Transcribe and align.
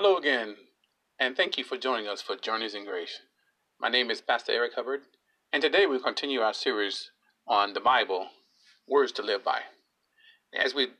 Hello 0.00 0.16
again, 0.16 0.54
and 1.18 1.36
thank 1.36 1.58
you 1.58 1.64
for 1.64 1.76
joining 1.76 2.06
us 2.06 2.22
for 2.22 2.36
Journeys 2.36 2.72
in 2.72 2.84
Grace. 2.84 3.18
My 3.80 3.88
name 3.88 4.12
is 4.12 4.20
Pastor 4.20 4.52
Eric 4.52 4.74
Hubbard, 4.76 5.00
and 5.52 5.60
today 5.60 5.86
we 5.86 5.98
continue 5.98 6.38
our 6.38 6.54
series 6.54 7.10
on 7.48 7.72
the 7.72 7.80
Bible, 7.80 8.28
Words 8.86 9.10
to 9.14 9.22
Live 9.22 9.42
By. 9.42 9.62
As 10.54 10.72
we've 10.72 10.92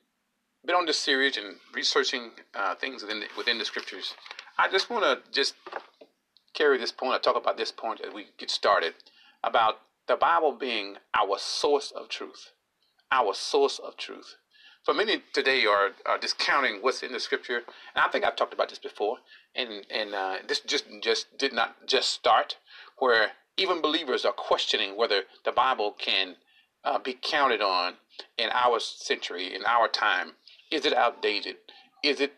been 0.67 0.75
on 0.75 0.85
this 0.85 0.99
series 0.99 1.37
and 1.37 1.59
researching 1.73 2.33
uh, 2.57 2.75
things 2.75 3.03
within 3.03 3.21
the, 3.21 3.27
within 3.37 3.59
the 3.59 3.65
scriptures, 3.65 4.15
I 4.59 4.69
just 4.69 4.91
want 4.91 5.05
to 5.05 5.31
just 5.31 5.55
carry 6.53 6.77
this 6.77 6.91
point, 6.91 7.15
or 7.15 7.19
talk 7.21 7.41
about 7.41 7.57
this 7.57 7.71
point 7.71 8.01
as 8.01 8.13
we 8.13 8.27
get 8.37 8.51
started, 8.51 8.95
about 9.45 9.77
the 10.09 10.17
Bible 10.17 10.51
being 10.51 10.97
our 11.15 11.39
source 11.39 11.93
of 11.93 12.09
truth. 12.09 12.51
Our 13.13 13.33
source 13.33 13.79
of 13.79 13.97
truth. 13.97 14.38
So 14.89 14.95
many 14.95 15.21
today 15.35 15.67
are, 15.67 15.91
are 16.07 16.17
discounting 16.17 16.79
what's 16.81 17.03
in 17.03 17.13
the 17.13 17.21
scripture, 17.21 17.59
and 17.59 18.03
I 18.03 18.09
think 18.09 18.25
I've 18.25 18.37
talked 18.37 18.55
about 18.55 18.71
this 18.71 18.79
before. 18.79 19.19
And 19.55 19.85
and 19.91 20.15
uh, 20.15 20.37
this 20.49 20.61
just 20.61 20.87
just 21.03 21.37
did 21.37 21.53
not 21.53 21.87
just 21.87 22.11
start 22.11 22.57
where 22.97 23.33
even 23.59 23.83
believers 23.83 24.25
are 24.25 24.33
questioning 24.33 24.97
whether 24.97 25.25
the 25.45 25.53
Bible 25.53 25.95
can 25.99 26.37
uh, 26.85 26.99
be 26.99 27.19
counted 27.21 27.61
on 27.61 27.97
in 28.39 28.49
our 28.55 28.81
century, 28.81 29.55
in 29.55 29.61
our 29.67 29.89
time. 29.89 30.33
Is 30.71 30.87
it 30.87 30.95
outdated? 30.95 31.57
Is 32.03 32.23
it 32.23 32.33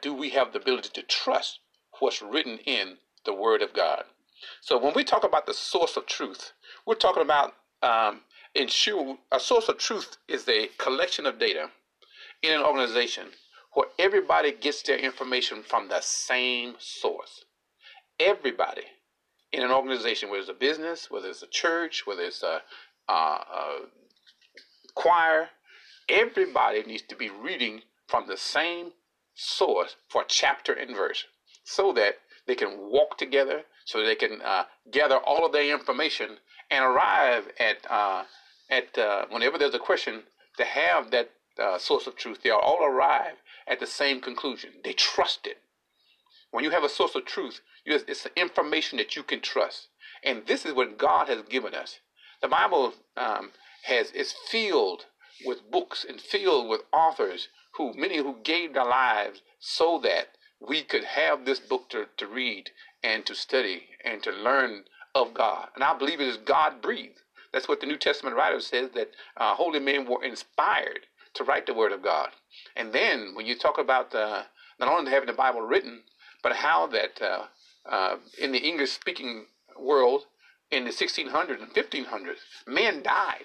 do 0.00 0.14
we 0.14 0.30
have 0.30 0.52
the 0.52 0.60
ability 0.60 0.90
to 0.94 1.02
trust 1.02 1.58
what's 1.98 2.22
written 2.22 2.58
in 2.66 2.98
the 3.24 3.34
Word 3.34 3.62
of 3.62 3.74
God? 3.74 4.04
So 4.60 4.78
when 4.78 4.94
we 4.94 5.02
talk 5.02 5.24
about 5.24 5.44
the 5.44 5.54
source 5.54 5.96
of 5.96 6.06
truth, 6.06 6.52
we're 6.86 6.94
talking 6.94 7.24
about 7.24 7.54
um, 7.82 8.20
ensure 8.54 9.18
a 9.32 9.40
source 9.40 9.68
of 9.68 9.78
truth 9.78 10.18
is 10.28 10.48
a 10.48 10.68
collection 10.78 11.26
of 11.26 11.40
data 11.40 11.68
in 12.42 12.52
an 12.52 12.62
organization 12.62 13.26
where 13.74 13.88
everybody 13.98 14.52
gets 14.52 14.82
their 14.82 14.98
information 14.98 15.62
from 15.62 15.88
the 15.88 16.00
same 16.00 16.74
source. 16.78 17.44
Everybody 18.18 18.82
in 19.52 19.62
an 19.62 19.70
organization, 19.70 20.28
whether 20.28 20.40
it's 20.40 20.50
a 20.50 20.54
business, 20.54 21.10
whether 21.10 21.28
it's 21.28 21.42
a 21.42 21.48
church, 21.48 22.06
whether 22.06 22.22
it's 22.22 22.42
a, 22.42 22.62
a, 23.08 23.12
a 23.12 23.78
choir, 24.94 25.48
everybody 26.08 26.82
needs 26.84 27.02
to 27.08 27.16
be 27.16 27.30
reading 27.30 27.80
from 28.06 28.26
the 28.26 28.36
same 28.36 28.92
source 29.34 29.96
for 30.08 30.24
chapter 30.26 30.72
and 30.72 30.94
verse 30.96 31.24
so 31.64 31.92
that 31.92 32.16
they 32.46 32.54
can 32.54 32.90
walk 32.90 33.16
together, 33.18 33.62
so 33.84 34.04
they 34.04 34.14
can 34.14 34.40
uh, 34.42 34.64
gather 34.90 35.16
all 35.18 35.46
of 35.46 35.52
their 35.52 35.72
information 35.72 36.36
and 36.70 36.84
arrive 36.84 37.48
at, 37.58 37.78
uh, 37.90 38.24
at 38.70 38.96
uh, 38.98 39.26
whenever 39.30 39.58
there's 39.58 39.74
a 39.74 39.78
question, 39.78 40.22
to 40.56 40.64
have 40.64 41.10
that 41.10 41.30
uh, 41.58 41.78
source 41.78 42.06
of 42.06 42.16
truth, 42.16 42.40
they 42.42 42.50
all 42.50 42.84
arrive 42.84 43.36
at 43.66 43.80
the 43.80 43.86
same 43.86 44.20
conclusion. 44.20 44.70
They 44.84 44.92
trust 44.92 45.46
it. 45.46 45.58
When 46.50 46.64
you 46.64 46.70
have 46.70 46.84
a 46.84 46.88
source 46.88 47.14
of 47.14 47.24
truth, 47.24 47.60
it's 47.84 48.26
information 48.36 48.98
that 48.98 49.16
you 49.16 49.22
can 49.22 49.40
trust. 49.40 49.88
And 50.24 50.46
this 50.46 50.66
is 50.66 50.74
what 50.74 50.98
God 50.98 51.28
has 51.28 51.42
given 51.42 51.74
us. 51.74 52.00
The 52.42 52.48
Bible 52.48 52.94
um, 53.16 53.52
has 53.84 54.10
is 54.10 54.32
filled 54.32 55.06
with 55.44 55.70
books 55.70 56.04
and 56.08 56.20
filled 56.20 56.68
with 56.68 56.82
authors 56.92 57.48
who 57.76 57.94
many 57.94 58.18
who 58.18 58.38
gave 58.42 58.74
their 58.74 58.84
lives 58.84 59.42
so 59.58 59.98
that 60.02 60.28
we 60.60 60.82
could 60.82 61.04
have 61.04 61.44
this 61.44 61.60
book 61.60 61.88
to, 61.90 62.06
to 62.16 62.26
read 62.26 62.70
and 63.02 63.24
to 63.26 63.34
study 63.34 63.88
and 64.04 64.22
to 64.22 64.30
learn 64.30 64.84
of 65.14 65.32
God. 65.32 65.68
And 65.74 65.84
I 65.84 65.96
believe 65.96 66.20
it 66.20 66.28
is 66.28 66.36
God 66.36 66.82
breathed. 66.82 67.20
That's 67.52 67.68
what 67.68 67.80
the 67.80 67.86
New 67.86 67.96
Testament 67.96 68.36
writer 68.36 68.60
says 68.60 68.90
that 68.94 69.10
uh, 69.36 69.54
holy 69.54 69.80
men 69.80 70.06
were 70.06 70.22
inspired 70.22 71.06
to 71.34 71.44
write 71.44 71.66
the 71.66 71.74
Word 71.74 71.92
of 71.92 72.02
God. 72.02 72.30
And 72.76 72.92
then 72.92 73.34
when 73.34 73.46
you 73.46 73.56
talk 73.56 73.78
about 73.78 74.14
uh, 74.14 74.42
not 74.78 74.88
only 74.88 75.10
having 75.10 75.26
the 75.26 75.32
Bible 75.32 75.62
written, 75.62 76.02
but 76.42 76.56
how 76.56 76.86
that 76.88 77.20
uh, 77.22 77.44
uh, 77.88 78.16
in 78.38 78.52
the 78.52 78.58
English 78.58 78.92
speaking 78.92 79.46
world 79.78 80.22
in 80.70 80.84
the 80.84 80.90
1600s 80.90 81.62
and 81.62 81.72
1500s, 81.74 82.38
men 82.66 83.02
died. 83.02 83.44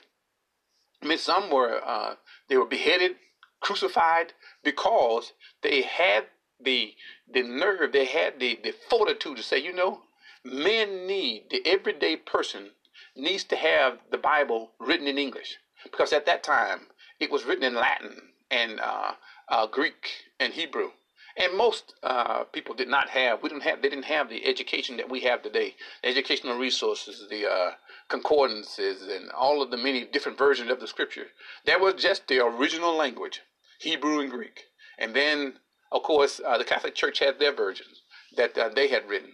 I 1.01 1.07
mean, 1.07 1.17
some 1.17 1.51
were 1.51 1.81
uh, 1.85 2.15
they 2.49 2.57
were 2.57 2.65
beheaded, 2.65 3.15
crucified 3.59 4.33
because 4.63 5.33
they 5.61 5.81
had 5.81 6.25
the 6.63 6.93
the 7.31 7.43
nerve, 7.43 7.91
they 7.91 8.05
had 8.05 8.39
the, 8.39 8.59
the 8.63 8.73
fortitude 8.89 9.37
to 9.37 9.43
say, 9.43 9.57
you 9.57 9.73
know, 9.73 10.01
men 10.43 11.05
need 11.07 11.45
the 11.49 11.61
everyday 11.65 12.15
person 12.15 12.71
needs 13.15 13.43
to 13.45 13.55
have 13.55 13.99
the 14.11 14.17
Bible 14.17 14.71
written 14.79 15.07
in 15.07 15.17
English 15.17 15.57
because 15.83 16.13
at 16.13 16.25
that 16.25 16.43
time 16.43 16.87
it 17.19 17.31
was 17.31 17.45
written 17.45 17.63
in 17.63 17.75
Latin 17.75 18.21
and 18.51 18.79
uh, 18.79 19.13
uh, 19.49 19.67
Greek 19.67 20.09
and 20.39 20.53
Hebrew. 20.53 20.89
And 21.37 21.57
most 21.57 21.95
uh, 22.01 22.45
people 22.45 22.75
did 22.75 22.87
not 22.87 23.09
have, 23.09 23.43
we 23.43 23.49
didn't 23.49 23.63
have, 23.63 23.81
they 23.81 23.89
didn't 23.89 24.05
have 24.05 24.29
the 24.29 24.45
education 24.45 24.95
that 24.97 25.09
we 25.09 25.21
have 25.21 25.41
today. 25.41 25.75
The 26.01 26.09
educational 26.09 26.57
resources, 26.57 27.27
the 27.29 27.49
uh, 27.49 27.71
concordances, 28.07 29.01
and 29.01 29.29
all 29.31 29.61
of 29.61 29.69
the 29.69 29.77
many 29.77 30.05
different 30.05 30.37
versions 30.37 30.71
of 30.71 30.79
the 30.79 30.87
scripture. 30.87 31.27
That 31.65 31.81
was 31.81 31.95
just 31.95 32.27
the 32.27 32.39
original 32.39 32.95
language, 32.95 33.41
Hebrew 33.79 34.19
and 34.21 34.31
Greek. 34.31 34.65
And 34.97 35.13
then, 35.13 35.55
of 35.91 36.03
course, 36.03 36.39
uh, 36.45 36.57
the 36.57 36.63
Catholic 36.63 36.95
Church 36.95 37.19
had 37.19 37.37
their 37.37 37.53
versions 37.53 38.03
that 38.37 38.57
uh, 38.57 38.69
they 38.73 38.87
had 38.87 39.09
written. 39.09 39.31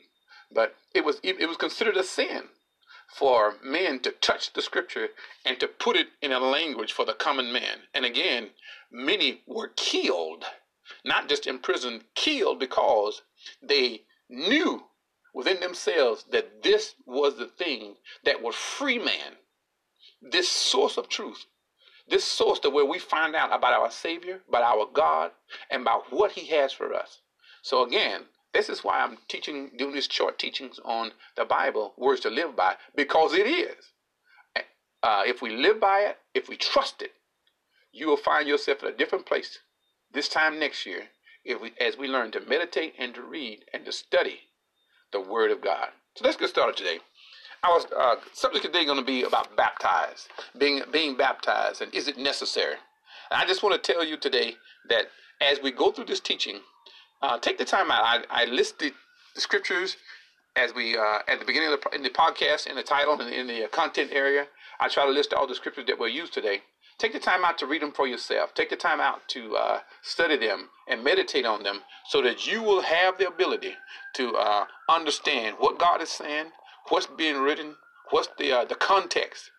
But 0.51 0.75
it 0.95 1.05
was, 1.05 1.19
it 1.23 1.47
was 1.47 1.57
considered 1.57 1.97
a 1.97 2.03
sin 2.03 2.43
for 3.13 3.55
men 3.63 3.99
to 4.01 4.11
touch 4.11 4.53
the 4.53 4.61
scripture 4.61 5.09
and 5.45 5.59
to 5.59 5.67
put 5.67 5.95
it 5.95 6.07
in 6.21 6.31
a 6.31 6.39
language 6.39 6.93
for 6.93 7.05
the 7.05 7.13
common 7.13 7.51
man. 7.51 7.79
And 7.93 8.05
again, 8.05 8.49
many 8.91 9.41
were 9.45 9.69
killed, 9.75 10.45
not 11.05 11.29
just 11.29 11.47
imprisoned, 11.47 12.03
killed 12.15 12.59
because 12.59 13.21
they 13.61 14.03
knew 14.29 14.83
within 15.33 15.59
themselves 15.59 16.25
that 16.31 16.63
this 16.63 16.95
was 17.05 17.37
the 17.37 17.47
thing 17.47 17.95
that 18.25 18.41
would 18.41 18.55
free 18.55 18.99
man. 18.99 19.37
This 20.21 20.49
source 20.49 20.97
of 20.97 21.09
truth, 21.09 21.45
this 22.07 22.23
source 22.23 22.59
to 22.59 22.69
where 22.69 22.85
we 22.85 22.99
find 22.99 23.35
out 23.35 23.53
about 23.53 23.73
our 23.73 23.91
Savior, 23.91 24.41
about 24.47 24.63
our 24.63 24.87
God, 24.93 25.31
and 25.69 25.81
about 25.81 26.11
what 26.11 26.31
He 26.31 26.47
has 26.47 26.71
for 26.73 26.93
us. 26.93 27.21
So 27.63 27.83
again, 27.83 28.23
this 28.53 28.69
is 28.69 28.83
why 28.83 28.99
I'm 28.99 29.17
teaching, 29.27 29.71
doing 29.77 29.93
these 29.93 30.09
short 30.11 30.37
teachings 30.37 30.79
on 30.83 31.11
the 31.35 31.45
Bible, 31.45 31.93
words 31.97 32.21
to 32.21 32.29
live 32.29 32.55
by, 32.55 32.75
because 32.95 33.33
it 33.33 33.47
is. 33.47 33.91
Uh, 35.03 35.23
if 35.25 35.41
we 35.41 35.55
live 35.55 35.79
by 35.79 36.01
it, 36.01 36.17
if 36.35 36.47
we 36.47 36.55
trust 36.55 37.01
it, 37.01 37.13
you 37.91 38.07
will 38.07 38.17
find 38.17 38.47
yourself 38.47 38.83
in 38.83 38.89
a 38.89 38.95
different 38.95 39.25
place 39.25 39.59
this 40.13 40.27
time 40.29 40.59
next 40.59 40.85
year 40.85 41.03
if 41.43 41.59
we, 41.59 41.71
as 41.79 41.97
we 41.97 42.07
learn 42.07 42.31
to 42.31 42.39
meditate 42.41 42.93
and 42.99 43.15
to 43.15 43.21
read 43.21 43.65
and 43.73 43.85
to 43.85 43.91
study 43.91 44.41
the 45.11 45.19
Word 45.19 45.51
of 45.51 45.61
God. 45.61 45.89
So 46.15 46.25
let's 46.25 46.37
get 46.37 46.49
started 46.49 46.77
today. 46.77 46.99
Our 47.63 47.79
uh, 47.95 48.15
subject 48.33 48.65
today 48.65 48.79
is 48.79 48.85
going 48.85 48.99
to 48.99 49.05
be 49.05 49.23
about 49.23 49.55
baptized, 49.55 50.29
being 50.57 50.81
being 50.91 51.15
baptized, 51.15 51.81
and 51.81 51.93
is 51.93 52.07
it 52.07 52.17
necessary? 52.17 52.75
And 53.29 53.41
I 53.41 53.45
just 53.45 53.61
want 53.61 53.81
to 53.81 53.93
tell 53.93 54.03
you 54.03 54.17
today 54.17 54.55
that 54.89 55.05
as 55.41 55.61
we 55.61 55.71
go 55.71 55.91
through 55.91 56.05
this 56.05 56.19
teaching, 56.19 56.59
uh, 57.21 57.37
take 57.39 57.57
the 57.57 57.65
time 57.65 57.91
out. 57.91 58.03
I, 58.03 58.43
I 58.43 58.45
listed 58.45 58.93
the 59.35 59.41
scriptures 59.41 59.97
as 60.55 60.73
we 60.73 60.97
uh, 60.97 61.19
at 61.27 61.39
the 61.39 61.45
beginning 61.45 61.71
of 61.71 61.79
the, 61.81 61.95
in 61.95 62.03
the 62.03 62.09
podcast, 62.09 62.67
in 62.67 62.75
the 62.75 62.83
title, 62.83 63.19
and 63.19 63.33
in 63.33 63.47
the 63.47 63.65
uh, 63.65 63.67
content 63.69 64.11
area. 64.13 64.47
I 64.79 64.89
try 64.89 65.05
to 65.05 65.11
list 65.11 65.33
all 65.33 65.47
the 65.47 65.55
scriptures 65.55 65.85
that 65.87 65.99
we'll 65.99 66.09
use 66.09 66.29
today. 66.29 66.61
Take 66.97 67.13
the 67.13 67.19
time 67.19 67.45
out 67.45 67.57
to 67.59 67.65
read 67.65 67.81
them 67.81 67.91
for 67.91 68.07
yourself. 68.07 68.53
Take 68.53 68.69
the 68.69 68.75
time 68.75 68.99
out 68.99 69.27
to 69.29 69.55
uh, 69.55 69.79
study 70.01 70.37
them 70.37 70.69
and 70.87 71.03
meditate 71.03 71.45
on 71.45 71.63
them 71.63 71.81
so 72.09 72.21
that 72.21 72.45
you 72.45 72.61
will 72.61 72.81
have 72.81 73.17
the 73.17 73.27
ability 73.27 73.73
to 74.15 74.35
uh, 74.35 74.65
understand 74.89 75.55
what 75.59 75.79
God 75.79 76.01
is 76.01 76.09
saying, 76.09 76.47
what's 76.89 77.07
being 77.07 77.37
written, 77.37 77.75
what's 78.09 78.29
the, 78.37 78.51
uh, 78.51 78.65
the 78.65 78.75
context. 78.75 79.49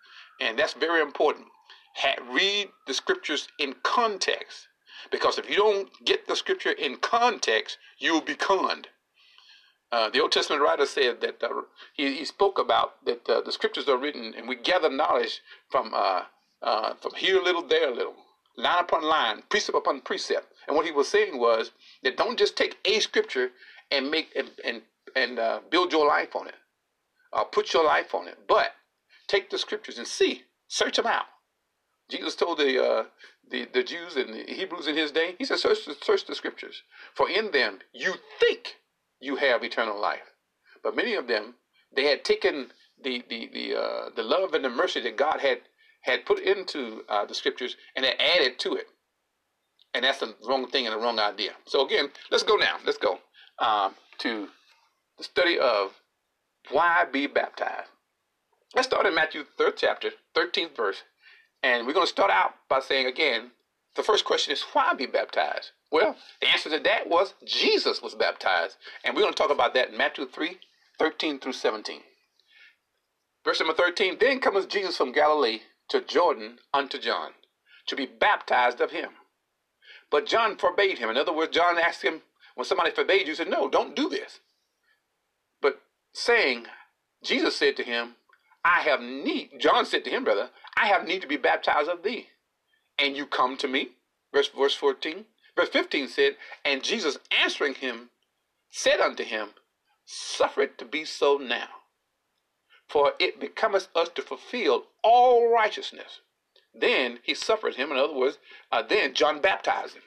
And 0.41 0.59
that's 0.59 0.75
very 0.75 1.01
important. 1.01 1.47
Ha- 1.97 2.23
read 2.33 2.69
the 2.87 2.95
scriptures 2.95 3.49
in 3.59 3.75
context 3.83 4.69
because 5.11 5.39
if 5.39 5.49
you 5.49 5.57
don't 5.57 5.89
get 6.05 6.27
the 6.27 6.37
scripture 6.37 6.73
in 6.73 6.97
context, 6.97 7.79
you 7.99 8.13
will 8.13 8.21
be 8.21 8.35
conned. 8.35 8.89
Uh, 9.93 10.09
the 10.09 10.21
Old 10.21 10.33
Testament 10.33 10.63
writer 10.63 10.87
said 10.87 11.21
that 11.21 11.43
uh, 11.43 11.49
he, 11.93 12.15
he, 12.15 12.25
spoke 12.25 12.59
about 12.59 13.05
that 13.05 13.29
uh, 13.29 13.43
the 13.43 13.53
scriptures 13.53 13.89
are 13.89 13.99
written 13.99 14.33
and 14.35 14.49
we 14.49 14.57
gather 14.57 14.89
knowledge 14.89 15.43
from 15.69 15.93
uh, 15.95 16.23
uh, 16.63 16.95
from 16.95 17.13
here 17.15 17.39
a 17.39 17.45
little, 17.45 17.63
there 17.63 17.91
a 17.91 17.95
little, 17.95 18.15
line 18.57 18.79
upon 18.79 19.03
line, 19.03 19.43
precept 19.51 19.77
upon 19.77 20.01
precept. 20.01 20.47
And 20.67 20.77
what 20.77 20.87
he 20.87 20.93
was 20.93 21.09
saying 21.09 21.39
was 21.39 21.73
that 22.05 22.17
don't 22.17 22.39
just 22.39 22.57
take 22.57 22.79
a 22.87 23.01
scripture 23.01 23.51
and 23.91 24.11
make 24.11 24.31
and 24.35 24.51
and, 24.65 24.81
and 25.15 25.39
uh, 25.39 25.61
build 25.71 25.93
your 25.93 26.07
life 26.07 26.35
on 26.37 26.49
it, 26.49 26.55
put 27.53 27.75
your 27.75 27.85
life 27.85 28.15
on 28.15 28.29
it, 28.29 28.39
but 28.49 28.73
take 29.29 29.51
the 29.51 29.59
scriptures 29.59 29.99
and 29.99 30.07
see, 30.07 30.45
search 30.69 30.97
them 30.97 31.07
out. 31.07 31.27
Jesus 32.09 32.35
told 32.35 32.59
the, 32.59 33.07
the, 33.53 33.69
the 33.75 33.85
Jews 33.85 34.17
and 34.17 34.35
the 34.35 34.45
Hebrews 34.55 34.89
in 34.89 34.97
his 34.97 35.13
day, 35.13 35.37
he 35.39 35.47
said, 35.47 35.61
search, 35.61 35.81
search 36.03 36.27
the 36.27 36.37
scriptures, 36.37 36.83
for 37.15 37.31
in 37.31 37.53
them 37.53 37.81
you 37.95 38.15
think 38.41 38.77
you 39.21 39.37
have 39.37 39.65
eternal 39.65 40.01
life. 40.01 40.33
But 40.85 40.97
many 40.97 41.15
of 41.15 41.29
them, 41.29 41.57
they 41.97 42.07
had 42.07 42.25
taken 42.25 42.73
the, 43.05 43.25
the, 43.31 43.51
the, 43.55 43.77
uh, 43.81 44.11
the 44.17 44.25
love 44.25 44.55
and 44.55 44.65
the 44.65 44.71
mercy 44.71 45.03
that 45.03 45.19
God 45.19 45.41
had, 45.41 45.61
had 46.03 46.27
put 46.27 46.41
into 46.41 47.03
uh, 47.11 47.27
the 47.27 47.35
scriptures 47.35 47.77
and 47.97 48.07
had 48.07 48.17
added 48.21 48.61
to 48.61 48.75
it. 48.77 48.89
And 49.95 50.05
that's 50.05 50.21
the 50.21 50.37
wrong 50.49 50.69
thing 50.69 50.87
and 50.87 50.95
the 50.95 51.01
wrong 51.01 51.19
idea. 51.21 51.53
So 51.67 51.87
again, 51.87 52.11
let's 52.31 52.45
go 52.45 52.57
now. 52.57 52.79
Let's 52.87 52.99
go. 52.99 53.21
um, 53.61 53.95
to 54.21 54.49
the 55.19 55.25
study 55.25 55.59
of 55.59 55.93
why 56.71 57.05
be 57.13 57.29
baptized. 57.29 57.91
Let's 58.75 58.89
start 58.89 59.07
in 59.07 59.15
Matthew 59.15 59.45
3rd 59.59 59.75
chapter, 59.77 60.11
13th 60.37 60.77
verse. 60.77 61.03
And 61.63 61.87
we're 61.87 61.93
going 61.93 62.07
to 62.07 62.11
start 62.11 62.31
out 62.31 62.55
by 62.69 62.81
saying 62.81 63.07
again, 63.07 63.51
the 63.95 64.03
first 64.03 64.25
question 64.25 64.53
is 64.53 64.63
why 64.73 64.95
be 64.95 65.07
baptized? 65.07 65.71
Well, 65.91 66.17
the 66.41 66.49
answer 66.49 66.71
to 66.71 66.79
that 66.81 67.09
was 67.09 67.35
Jesus 67.45 68.01
was 68.03 68.15
baptized. 68.15 68.77
And 69.05 69.15
we're 69.15 69.23
going 69.23 69.35
to 69.35 69.39
talk 69.39 69.51
about 69.51 69.75
that 69.75 69.91
in 69.91 69.99
Matthew 69.99 70.27
3, 70.27 70.59
13 70.99 71.39
through 71.39 71.53
17. 71.53 72.01
Verse 73.45 73.61
number 73.61 73.75
13 73.75 74.17
Then 74.19 74.41
cometh 74.41 74.69
Jesus 74.69 74.97
from 74.97 75.13
Galilee 75.13 75.61
to 75.91 76.01
Jordan 76.01 76.59
unto 76.73 76.99
John 76.99 77.33
to 77.87 77.97
be 77.97 78.07
baptized 78.07 78.81
of 78.81 78.91
him. 78.93 79.11
But 80.11 80.27
John 80.27 80.57
forbade 80.57 80.99
him. 80.99 81.11
In 81.11 81.17
other 81.17 81.33
words, 81.33 81.55
John 81.55 81.79
asked 81.79 82.03
him, 82.03 82.23
when 82.55 82.65
somebody 82.65 82.91
forbade 82.91 83.27
you, 83.27 83.35
said, 83.35 83.49
No, 83.49 83.69
don't 83.69 83.97
do 83.97 84.09
this. 84.09 84.41
But 85.61 85.81
saying, 86.13 86.67
Jesus 87.23 87.57
said 87.57 87.77
to 87.77 87.83
him, 87.83 88.17
I 88.65 88.81
have 88.83 89.01
need, 89.01 89.53
John 89.59 89.87
said 89.87 90.05
to 90.05 90.11
him, 90.11 90.25
brother, 90.25 90.51
I 90.77 90.87
have 90.87 91.07
need 91.07 91.23
to 91.23 91.29
be 91.29 91.37
baptized 91.37 91.89
of 91.89 92.03
thee. 92.03 92.29
And 92.99 93.17
you 93.17 93.27
come 93.27 93.57
to 93.59 93.69
me. 93.69 93.91
Verse, 94.33 94.49
verse 94.49 94.75
14. 94.75 95.25
Verse 95.57 95.69
15 95.69 96.09
said, 96.09 96.37
And 96.65 96.83
Jesus 96.83 97.19
answering 97.31 97.75
him 97.75 98.11
said 98.71 99.01
unto 99.01 99.25
him, 99.25 99.51
Suffer 100.05 100.63
it 100.63 100.79
to 100.79 100.85
be 100.85 101.05
so 101.05 101.37
now. 101.37 101.69
For 102.89 103.13
it 103.19 103.41
becometh 103.41 103.89
us 103.95 104.09
to 104.11 104.23
fulfill 104.23 104.85
all 105.03 105.53
righteousness. 105.53 106.21
Then 106.75 107.21
he 107.23 107.35
suffered 107.35 107.77
him. 107.77 107.93
In 107.93 107.99
other 107.99 108.15
words, 108.15 108.39
uh, 108.71 108.83
then 108.83 109.15
John 109.15 109.41
baptized 109.41 109.95
him. 109.95 110.03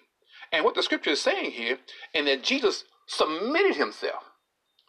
And 0.51 0.63
what 0.65 0.75
the 0.75 0.83
scripture 0.83 1.11
is 1.11 1.21
saying 1.21 1.51
here, 1.51 1.79
and 2.13 2.27
that 2.27 2.43
Jesus 2.43 2.85
submitted 3.07 3.75
himself. 3.75 4.23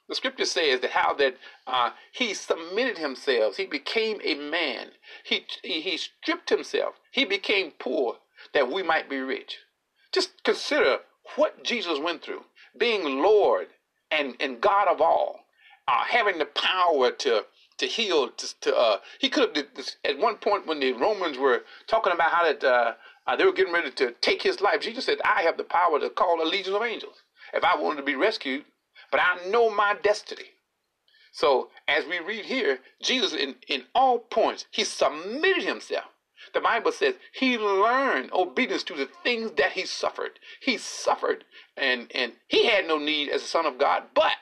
The 0.09 0.15
scripture 0.15 0.45
says 0.45 0.81
that 0.81 0.91
how 0.93 1.15
that 1.15 1.37
uh, 1.67 1.91
he 2.13 2.35
submitted 2.35 2.99
himself, 2.99 3.57
he 3.57 3.67
became 3.67 4.21
a 4.23 4.35
man. 4.37 4.93
He, 5.25 5.47
he 5.63 5.81
he 5.81 5.97
stripped 5.97 6.51
himself. 6.51 6.95
He 7.11 7.25
became 7.25 7.73
poor 7.79 8.19
that 8.55 8.71
we 8.71 8.83
might 8.83 9.11
be 9.11 9.19
rich. 9.19 9.59
Just 10.13 10.45
consider 10.45 10.99
what 11.37 11.65
Jesus 11.65 11.99
went 11.99 12.23
through, 12.23 12.45
being 12.79 13.21
Lord 13.21 13.69
and, 14.11 14.37
and 14.41 14.61
God 14.61 14.89
of 14.89 15.01
all, 15.01 15.41
uh, 15.89 16.05
having 16.05 16.39
the 16.39 16.47
power 16.47 17.11
to 17.11 17.45
to 17.79 17.87
heal. 17.87 18.31
To, 18.31 18.61
to 18.61 18.77
uh, 18.77 18.99
he 19.19 19.29
could 19.29 19.57
have 19.57 19.67
at 20.05 20.19
one 20.19 20.37
point 20.37 20.67
when 20.69 20.81
the 20.81 20.93
Romans 20.93 21.37
were 21.37 21.65
talking 21.89 22.13
about 22.13 22.31
how 22.31 22.45
that 22.45 22.63
uh, 22.63 22.95
uh, 23.27 23.37
they 23.37 23.45
were 23.45 23.53
getting 23.53 23.75
ready 23.75 23.91
to 23.91 24.13
take 24.21 24.43
his 24.43 24.61
life. 24.61 24.81
Jesus 24.81 25.05
said, 25.05 25.19
"I 25.25 25.43
have 25.43 25.57
the 25.57 25.65
power 25.65 25.99
to 25.99 26.11
call 26.11 26.41
a 26.43 26.47
legion 26.49 26.75
of 26.75 26.83
angels 26.83 27.23
if 27.53 27.65
I 27.65 27.77
wanted 27.77 27.97
to 27.99 28.03
be 28.05 28.15
rescued, 28.17 28.65
but 29.11 29.21
I 29.21 29.47
know 29.49 29.71
my 29.71 29.95
destiny." 29.95 30.51
So 31.33 31.71
as 31.87 32.07
we 32.07 32.19
read 32.19 32.47
here, 32.47 32.81
Jesus 33.03 33.35
in, 33.35 33.57
in 33.69 33.85
all 33.95 34.19
points, 34.19 34.65
he 34.71 34.85
submitted 34.85 35.65
himself. 35.65 36.07
The 36.55 36.61
Bible 36.61 36.93
says 36.93 37.17
he 37.33 37.59
learned 37.59 38.33
obedience 38.33 38.83
to 38.85 38.95
the 38.95 39.09
things 39.23 39.51
that 39.59 39.73
he 39.73 39.85
suffered. 39.85 40.39
He 40.61 40.79
suffered 40.79 41.45
and, 41.77 42.11
and 42.15 42.33
he 42.49 42.67
had 42.67 42.87
no 42.87 42.99
need 42.99 43.29
as 43.29 43.43
a 43.43 43.47
son 43.47 43.67
of 43.67 43.79
God, 43.79 44.05
but 44.15 44.33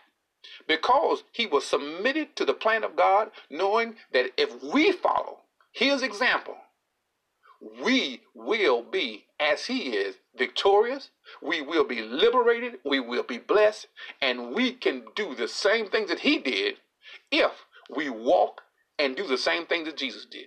because 0.69 1.25
he 1.33 1.47
was 1.47 1.67
submitted 1.67 2.37
to 2.37 2.45
the 2.45 2.55
plan 2.55 2.85
of 2.85 2.95
God, 2.95 3.31
knowing 3.51 3.97
that 4.13 4.31
if 4.37 4.63
we 4.63 4.93
follow 4.93 5.41
his 5.73 6.03
example, 6.03 6.57
we 7.83 8.21
will 8.35 8.83
be, 8.83 9.27
as 9.41 9.67
he 9.67 9.97
is, 9.97 10.17
victorious. 10.37 11.11
We 11.43 11.61
will 11.61 11.85
be 11.85 12.03
liberated. 12.03 12.75
We 12.85 13.01
will 13.01 13.23
be 13.23 13.39
blessed. 13.39 13.89
And 14.21 14.55
we 14.55 14.73
can 14.73 15.05
do 15.15 15.35
the 15.35 15.49
same 15.49 15.89
things 15.89 16.09
that 16.09 16.21
he 16.21 16.39
did 16.39 16.77
if 17.31 17.53
we 17.95 18.11
walk 18.11 18.63
and 18.99 19.17
do 19.17 19.27
the 19.27 19.39
same 19.39 19.67
things 19.67 19.87
that 19.87 19.97
Jesus 19.97 20.25
did. 20.25 20.47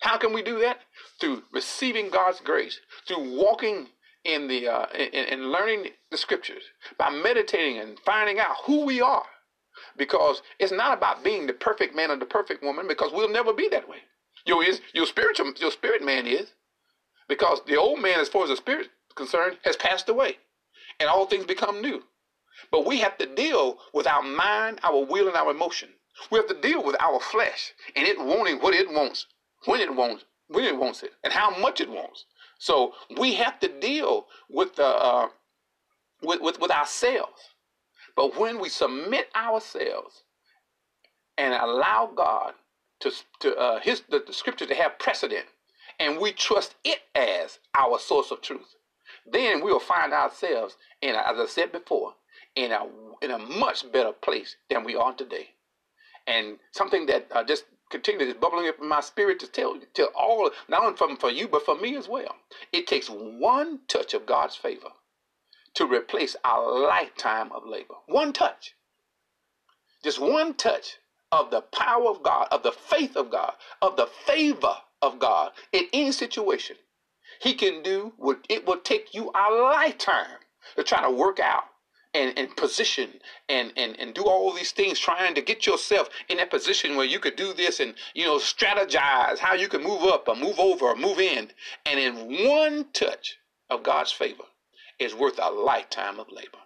How 0.00 0.16
can 0.16 0.32
we 0.32 0.42
do 0.42 0.60
that? 0.60 0.78
Through 1.20 1.42
receiving 1.52 2.10
God's 2.10 2.40
grace, 2.40 2.80
through 3.06 3.36
walking 3.36 3.88
in 4.24 4.48
the 4.48 4.68
uh, 4.68 4.86
and 4.86 5.50
learning 5.50 5.86
the 6.10 6.16
scriptures, 6.16 6.62
by 6.98 7.10
meditating 7.10 7.78
and 7.78 7.98
finding 8.00 8.38
out 8.38 8.56
who 8.64 8.84
we 8.84 9.00
are. 9.00 9.26
Because 9.96 10.42
it's 10.58 10.72
not 10.72 10.96
about 10.96 11.24
being 11.24 11.46
the 11.46 11.52
perfect 11.52 11.94
man 11.94 12.10
or 12.10 12.16
the 12.16 12.26
perfect 12.26 12.62
woman, 12.62 12.86
because 12.88 13.12
we'll 13.12 13.30
never 13.30 13.52
be 13.52 13.68
that 13.68 13.88
way. 13.88 13.98
Your 14.44 14.62
is 14.62 14.80
your 14.92 15.06
spiritual 15.06 15.52
your 15.56 15.70
spirit 15.70 16.04
man 16.04 16.26
is, 16.26 16.52
because 17.28 17.60
the 17.66 17.76
old 17.76 18.00
man, 18.00 18.20
as 18.20 18.28
far 18.28 18.44
as 18.44 18.50
the 18.50 18.56
spirit 18.56 18.88
concerned, 19.18 19.58
has 19.64 19.76
passed 19.76 20.08
away, 20.08 20.38
and 20.98 21.10
all 21.10 21.26
things 21.26 21.44
become 21.44 21.82
new. 21.82 22.02
But 22.70 22.86
we 22.86 22.98
have 23.00 23.18
to 23.18 23.26
deal 23.26 23.78
with 23.92 24.06
our 24.06 24.22
mind, 24.22 24.80
our 24.82 25.04
will, 25.04 25.28
and 25.28 25.36
our 25.36 25.50
emotion. 25.50 25.90
We 26.30 26.38
have 26.38 26.48
to 26.48 26.60
deal 26.60 26.82
with 26.82 26.96
our 27.00 27.20
flesh 27.20 27.72
and 27.94 28.06
it 28.06 28.18
wanting 28.18 28.58
what 28.60 28.74
it 28.74 28.90
wants, 28.90 29.26
when 29.66 29.80
it 29.80 29.94
wants, 29.94 30.24
when 30.48 30.64
it 30.64 30.76
wants 30.76 31.02
it, 31.02 31.12
and 31.22 31.32
how 31.32 31.56
much 31.58 31.80
it 31.80 31.90
wants. 31.90 32.24
So 32.58 32.94
we 33.18 33.34
have 33.34 33.60
to 33.60 33.68
deal 33.68 34.26
with 34.48 34.74
the 34.76 34.86
uh, 34.86 35.28
with, 36.22 36.40
with 36.40 36.60
with 36.60 36.70
ourselves. 36.72 37.40
But 38.16 38.36
when 38.36 38.58
we 38.58 38.68
submit 38.68 39.28
ourselves 39.36 40.24
and 41.36 41.54
allow 41.54 42.10
God 42.14 42.54
to 43.00 43.12
to 43.40 43.56
uh, 43.56 43.80
his 43.80 44.02
the, 44.08 44.24
the 44.26 44.32
scripture 44.32 44.66
to 44.66 44.74
have 44.74 44.98
precedent, 44.98 45.46
and 46.00 46.18
we 46.18 46.32
trust 46.32 46.74
it 46.84 47.00
as 47.14 47.60
our 47.76 48.00
source 48.00 48.32
of 48.32 48.42
truth, 48.42 48.74
then 49.32 49.64
we 49.64 49.72
will 49.72 49.80
find 49.80 50.12
ourselves 50.12 50.76
in, 51.02 51.14
as 51.14 51.38
I 51.38 51.46
said 51.46 51.72
before, 51.72 52.14
in 52.56 52.72
a 52.72 52.86
in 53.22 53.30
a 53.30 53.38
much 53.38 53.90
better 53.92 54.12
place 54.12 54.56
than 54.70 54.84
we 54.84 54.94
are 54.94 55.12
today. 55.14 55.50
And 56.26 56.58
something 56.72 57.06
that 57.06 57.26
uh, 57.32 57.44
just 57.44 57.64
continues 57.90 58.34
bubbling 58.34 58.68
up 58.68 58.78
in 58.80 58.88
my 58.88 59.00
spirit 59.00 59.40
to 59.40 59.46
tell 59.46 59.74
you 59.74 59.82
to 59.94 60.06
all, 60.14 60.50
not 60.68 60.82
only 60.82 60.96
from 60.96 61.16
for 61.16 61.30
you 61.30 61.48
but 61.48 61.64
for 61.64 61.76
me 61.76 61.96
as 61.96 62.08
well. 62.08 62.36
It 62.72 62.86
takes 62.86 63.08
one 63.08 63.80
touch 63.88 64.14
of 64.14 64.26
God's 64.26 64.56
favor 64.56 64.88
to 65.74 65.86
replace 65.86 66.36
a 66.44 66.60
lifetime 66.60 67.50
of 67.52 67.66
labor. 67.66 67.94
One 68.06 68.32
touch, 68.32 68.74
just 70.02 70.20
one 70.20 70.54
touch 70.54 70.98
of 71.32 71.50
the 71.50 71.62
power 71.62 72.08
of 72.08 72.22
God, 72.22 72.48
of 72.50 72.62
the 72.62 72.72
faith 72.72 73.16
of 73.16 73.30
God, 73.30 73.52
of 73.82 73.96
the 73.96 74.06
favor 74.26 74.74
of 75.02 75.18
God 75.18 75.52
in 75.72 75.86
any 75.92 76.12
situation. 76.12 76.76
He 77.40 77.54
can 77.54 77.82
do 77.82 78.12
what 78.16 78.40
it 78.48 78.66
will 78.66 78.78
take 78.78 79.14
you 79.14 79.30
a 79.34 79.52
lifetime 79.52 80.38
to 80.76 80.84
try 80.84 81.02
to 81.02 81.10
work 81.10 81.40
out 81.40 81.64
and, 82.14 82.36
and 82.38 82.56
position 82.56 83.10
and, 83.48 83.72
and, 83.76 83.98
and 84.00 84.14
do 84.14 84.24
all 84.24 84.52
these 84.52 84.72
things 84.72 84.98
trying 84.98 85.34
to 85.34 85.42
get 85.42 85.66
yourself 85.66 86.08
in 86.28 86.38
that 86.38 86.50
position 86.50 86.96
where 86.96 87.06
you 87.06 87.20
could 87.20 87.36
do 87.36 87.52
this 87.52 87.80
and 87.80 87.94
you 88.14 88.24
know 88.24 88.38
strategize 88.38 89.38
how 89.38 89.54
you 89.54 89.68
can 89.68 89.82
move 89.82 90.02
up 90.02 90.28
or 90.28 90.36
move 90.36 90.58
over 90.58 90.86
or 90.86 90.96
move 90.96 91.18
in. 91.20 91.50
And 91.86 92.00
in 92.00 92.48
one 92.48 92.86
touch 92.92 93.38
of 93.70 93.82
god's 93.82 94.12
favor 94.12 94.44
is 94.98 95.14
worth 95.14 95.38
a 95.40 95.50
lifetime 95.50 96.18
of 96.18 96.28
labor. 96.32 96.58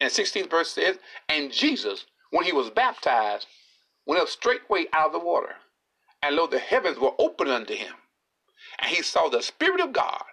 And 0.00 0.10
16th 0.10 0.50
verse 0.50 0.70
says 0.70 0.98
and 1.28 1.52
jesus 1.52 2.06
when 2.30 2.44
he 2.44 2.52
was 2.52 2.70
baptized 2.70 3.46
went 4.06 4.22
up 4.22 4.28
straightway 4.28 4.86
out 4.92 5.08
of 5.08 5.12
the 5.12 5.18
water 5.18 5.56
and 6.22 6.36
lo 6.36 6.46
the 6.46 6.58
heavens 6.58 6.98
were 6.98 7.12
opened 7.18 7.50
unto 7.50 7.74
him 7.74 7.94
and 8.80 8.90
he 8.90 9.02
saw 9.02 9.28
the 9.28 9.42
spirit 9.42 9.80
of 9.80 9.92
god 9.92 10.24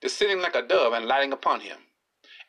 descending 0.00 0.40
like 0.40 0.54
a 0.54 0.62
dove 0.62 0.92
and 0.92 1.06
lighting 1.06 1.32
upon 1.32 1.60
him 1.60 1.78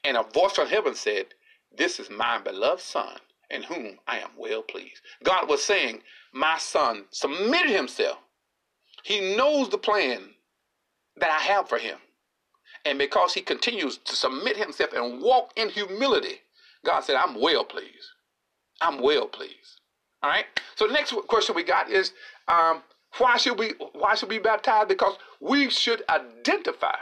and 0.05 0.17
a 0.17 0.23
voice 0.23 0.53
from 0.53 0.67
heaven 0.67 0.93
said, 0.93 1.33
This 1.75 1.99
is 1.99 2.09
my 2.11 2.37
beloved 2.37 2.81
Son, 2.81 3.17
in 3.49 3.63
whom 3.63 3.99
I 4.07 4.19
am 4.19 4.29
well 4.37 4.61
pleased. 4.61 5.01
God 5.23 5.49
was 5.49 5.63
saying, 5.63 6.01
My 6.31 6.59
Son 6.59 7.05
submitted 7.09 7.71
himself. 7.71 8.19
He 9.03 9.35
knows 9.35 9.69
the 9.69 9.79
plan 9.79 10.29
that 11.17 11.31
I 11.31 11.41
have 11.53 11.67
for 11.67 11.79
him. 11.79 11.97
And 12.85 12.99
because 12.99 13.33
he 13.33 13.41
continues 13.41 13.97
to 13.97 14.15
submit 14.15 14.57
himself 14.57 14.93
and 14.93 15.21
walk 15.21 15.51
in 15.55 15.69
humility, 15.69 16.41
God 16.85 17.01
said, 17.03 17.15
I'm 17.15 17.41
well 17.41 17.63
pleased. 17.63 18.09
I'm 18.79 19.01
well 19.01 19.27
pleased. 19.27 19.81
All 20.21 20.29
right. 20.29 20.45
So 20.75 20.85
the 20.85 20.93
next 20.93 21.13
question 21.27 21.55
we 21.55 21.63
got 21.63 21.89
is, 21.89 22.13
um, 22.47 22.83
why 23.17 23.37
should 23.37 23.57
we 23.59 23.73
why 23.93 24.15
should 24.15 24.29
we 24.29 24.37
be 24.37 24.43
baptized? 24.43 24.89
Because 24.89 25.17
we 25.39 25.69
should 25.69 26.03
identify 26.09 26.95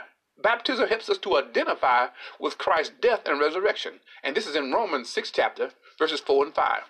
Baptism 0.44 0.88
helps 0.88 1.08
us 1.08 1.16
to 1.18 1.38
identify 1.38 2.08
with 2.38 2.58
Christ's 2.58 2.94
death 3.00 3.22
and 3.24 3.40
resurrection. 3.40 4.00
And 4.22 4.36
this 4.36 4.46
is 4.46 4.54
in 4.54 4.72
Romans 4.72 5.08
6 5.08 5.30
chapter, 5.30 5.70
verses 5.98 6.20
4 6.20 6.46
and 6.46 6.54
5. 6.54 6.82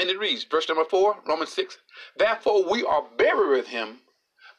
And 0.00 0.08
it 0.08 0.18
reads, 0.18 0.44
verse 0.44 0.68
number 0.68 0.84
4, 0.84 1.16
Romans 1.26 1.52
6, 1.52 1.78
Therefore 2.16 2.70
we 2.70 2.84
are 2.84 3.02
buried 3.16 3.50
with 3.50 3.66
him 3.66 4.02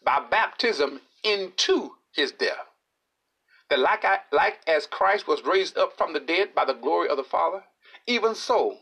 by 0.03 0.19
baptism 0.29 0.99
into 1.23 1.95
his 2.11 2.33
death. 2.33 2.67
That 3.69 3.79
like, 3.79 4.03
I, 4.03 4.19
like 4.33 4.59
as 4.67 4.85
Christ 4.85 5.25
was 5.27 5.45
raised 5.45 5.77
up 5.77 5.95
from 5.95 6.11
the 6.11 6.19
dead 6.19 6.53
by 6.53 6.65
the 6.65 6.73
glory 6.73 7.07
of 7.07 7.15
the 7.17 7.23
Father, 7.23 7.63
even 8.07 8.35
so 8.35 8.79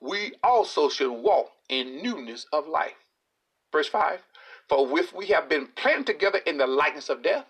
we 0.00 0.34
also 0.42 0.88
should 0.88 1.12
walk 1.12 1.50
in 1.68 2.02
newness 2.02 2.46
of 2.52 2.66
life. 2.66 3.01
Verse 3.72 3.88
5, 3.88 4.20
For 4.68 4.98
if 4.98 5.14
we 5.14 5.26
have 5.26 5.48
been 5.48 5.68
planted 5.68 6.06
together 6.06 6.38
in 6.46 6.58
the 6.58 6.66
likeness 6.66 7.08
of 7.08 7.22
death, 7.22 7.46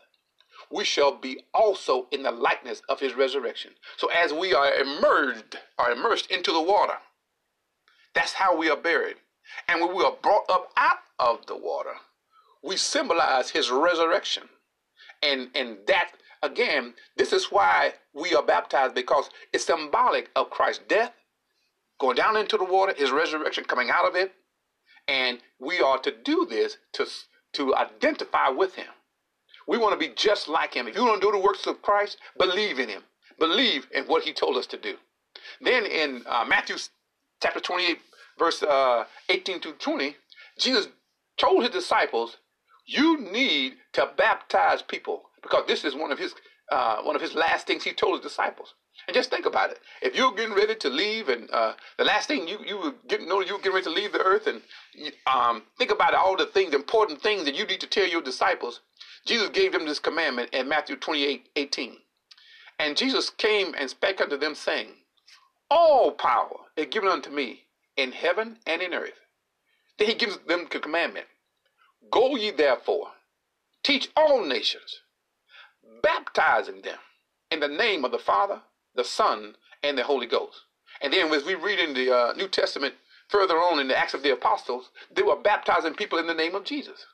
we 0.71 0.85
shall 0.85 1.17
be 1.17 1.45
also 1.52 2.07
in 2.12 2.23
the 2.23 2.31
likeness 2.31 2.83
of 2.88 3.00
his 3.00 3.14
resurrection. 3.14 3.73
So 3.97 4.09
as 4.11 4.33
we 4.33 4.55
are 4.55 4.73
immersed, 4.73 5.57
are 5.79 5.93
immersed 5.93 6.31
into 6.31 6.52
the 6.52 6.62
water, 6.62 6.99
that's 8.14 8.33
how 8.33 8.57
we 8.57 8.71
are 8.71 8.76
buried. 8.76 9.17
And 9.69 9.81
when 9.81 9.95
we 9.95 10.05
are 10.05 10.17
brought 10.23 10.49
up 10.49 10.73
out 10.76 10.99
of 11.19 11.47
the 11.47 11.57
water, 11.57 11.95
we 12.62 12.76
symbolize 12.76 13.50
his 13.50 13.71
resurrection. 13.71 14.45
And 15.23 15.50
and 15.55 15.79
that 15.87 16.12
again, 16.43 16.95
this 17.17 17.33
is 17.33 17.47
why 17.47 17.95
we 18.14 18.35
are 18.35 18.43
baptized 18.43 18.95
because 18.95 19.31
it's 19.52 19.64
symbolic 19.67 20.31
of 20.37 20.50
Christ's 20.50 20.85
death, 20.88 21.12
going 22.00 22.17
down 22.17 22.37
into 22.37 22.57
the 22.57 22.64
water, 22.64 22.95
his 22.97 23.11
resurrection 23.11 23.64
coming 23.64 23.91
out 23.91 24.09
of 24.09 24.17
it, 24.17 24.33
and 25.09 25.39
we 25.59 25.81
are 25.81 25.99
to 25.99 26.13
do 26.25 26.47
this 26.47 26.77
to 26.95 27.07
to 27.55 27.75
identify 27.77 28.49
with 28.49 28.75
him. 28.75 28.87
We 29.69 29.79
want 29.79 29.93
to 29.93 29.99
be 29.99 30.13
just 30.15 30.49
like 30.49 30.75
him. 30.75 30.89
If 30.89 30.97
you 30.97 31.05
want 31.05 31.21
to 31.21 31.27
do 31.27 31.33
the 31.33 31.39
works 31.39 31.67
of 31.67 31.83
Christ, 31.83 32.19
believe 32.39 32.79
in 32.79 32.89
him. 32.89 33.03
Believe 33.39 33.87
in 33.95 34.05
what 34.05 34.25
he 34.25 34.33
told 34.33 34.57
us 34.57 34.67
to 34.69 34.79
do. 34.79 34.97
Then 35.61 35.85
in 35.85 36.23
uh, 36.27 36.45
Matthew 36.49 36.77
chapter 37.43 37.61
28, 37.61 37.99
verse 38.39 38.63
uh, 38.63 39.05
18 39.29 39.61
to 39.61 39.73
20, 39.73 40.17
Jesus 40.59 40.89
told 41.37 41.63
his 41.63 41.73
disciples, 41.73 42.39
"You 42.87 43.21
need 43.21 43.75
to 43.93 44.11
baptize 44.17 44.83
people 44.83 45.31
because 45.43 45.67
this 45.67 45.85
is 45.85 45.95
one 45.95 46.13
of 46.13 46.19
his 46.19 46.35
uh, 46.71 47.03
one 47.03 47.17
of 47.17 47.23
his 47.23 47.35
last 47.35 47.67
things 47.67 47.85
he 47.85 47.93
told 47.93 48.15
his 48.15 48.31
disciples." 48.31 48.75
And 49.07 49.15
just 49.15 49.31
think 49.31 49.47
about 49.47 49.71
it. 49.71 49.81
If 50.01 50.15
you're 50.15 50.33
getting 50.33 50.55
ready 50.55 50.75
to 50.77 50.89
leave, 50.89 51.29
and 51.29 51.51
uh, 51.51 51.75
the 51.99 52.05
last 52.05 52.29
thing 52.29 52.47
you 52.47 52.59
you 52.65 52.95
get 53.09 53.21
know 53.23 53.41
you 53.41 53.57
getting 53.59 53.73
ready 53.73 53.85
to 53.85 53.91
leave 53.91 54.13
the 54.13 54.21
earth, 54.21 54.47
and 54.47 54.63
um, 55.27 55.63
think 55.79 55.91
about 55.91 56.15
all 56.15 56.37
the 56.37 56.47
things, 56.47 56.75
important 56.75 57.21
things 57.21 57.45
that 57.45 57.55
you 57.55 57.67
need 57.67 57.81
to 57.81 57.87
tell 57.87 58.07
your 58.07 58.23
disciples. 58.23 58.81
Jesus 59.27 59.49
gave 59.51 59.73
them 59.73 59.87
this 59.87 59.99
commandment 59.99 60.51
in 60.53 60.69
Matthew 60.69 60.97
28, 60.97 61.49
18. 61.57 61.97
And 62.79 62.97
Jesus 62.97 63.31
came 63.31 63.75
and 63.79 63.89
spake 63.89 64.21
unto 64.21 64.37
them, 64.37 64.55
saying, 64.55 64.89
All 65.71 66.13
power 66.13 66.59
is 66.77 66.87
given 66.87 67.09
unto 67.09 67.31
me 67.31 67.65
in 67.97 68.13
heaven 68.13 68.59
and 68.67 68.83
in 68.83 68.95
earth. 68.95 69.21
Then 69.99 70.09
he 70.09 70.15
gives 70.15 70.39
them 70.39 70.67
the 70.71 70.81
commandment 70.81 71.27
Go 72.11 72.37
ye 72.37 72.51
therefore, 72.51 73.13
teach 73.83 74.11
all 74.17 74.45
nations, 74.45 75.01
baptizing 76.03 76.83
them 76.83 76.99
in 77.51 77.61
the 77.61 77.69
name 77.69 78.05
of 78.05 78.11
the 78.11 78.19
Father, 78.19 78.63
the 78.95 79.05
Son, 79.05 79.57
and 79.83 79.99
the 79.99 80.05
Holy 80.05 80.27
Ghost. 80.27 80.63
And 81.01 81.13
then 81.13 81.33
as 81.33 81.45
we 81.45 81.55
read 81.55 81.79
in 81.79 81.95
the 81.95 82.15
uh, 82.15 82.33
New 82.35 82.49
Testament 82.49 82.95
further 83.29 83.57
on 83.57 83.81
in 83.81 83.89
the 83.89 83.99
Acts 83.99 84.15
of 84.15 84.23
the 84.23 84.33
Apostles, 84.33 84.91
they 85.15 85.23
were 85.23 85.37
baptizing 85.37 85.95
people 85.95 86.19
in 86.19 86.27
the 86.27 86.35
name 86.35 86.55
of 86.55 86.65
Jesus. 86.65 87.07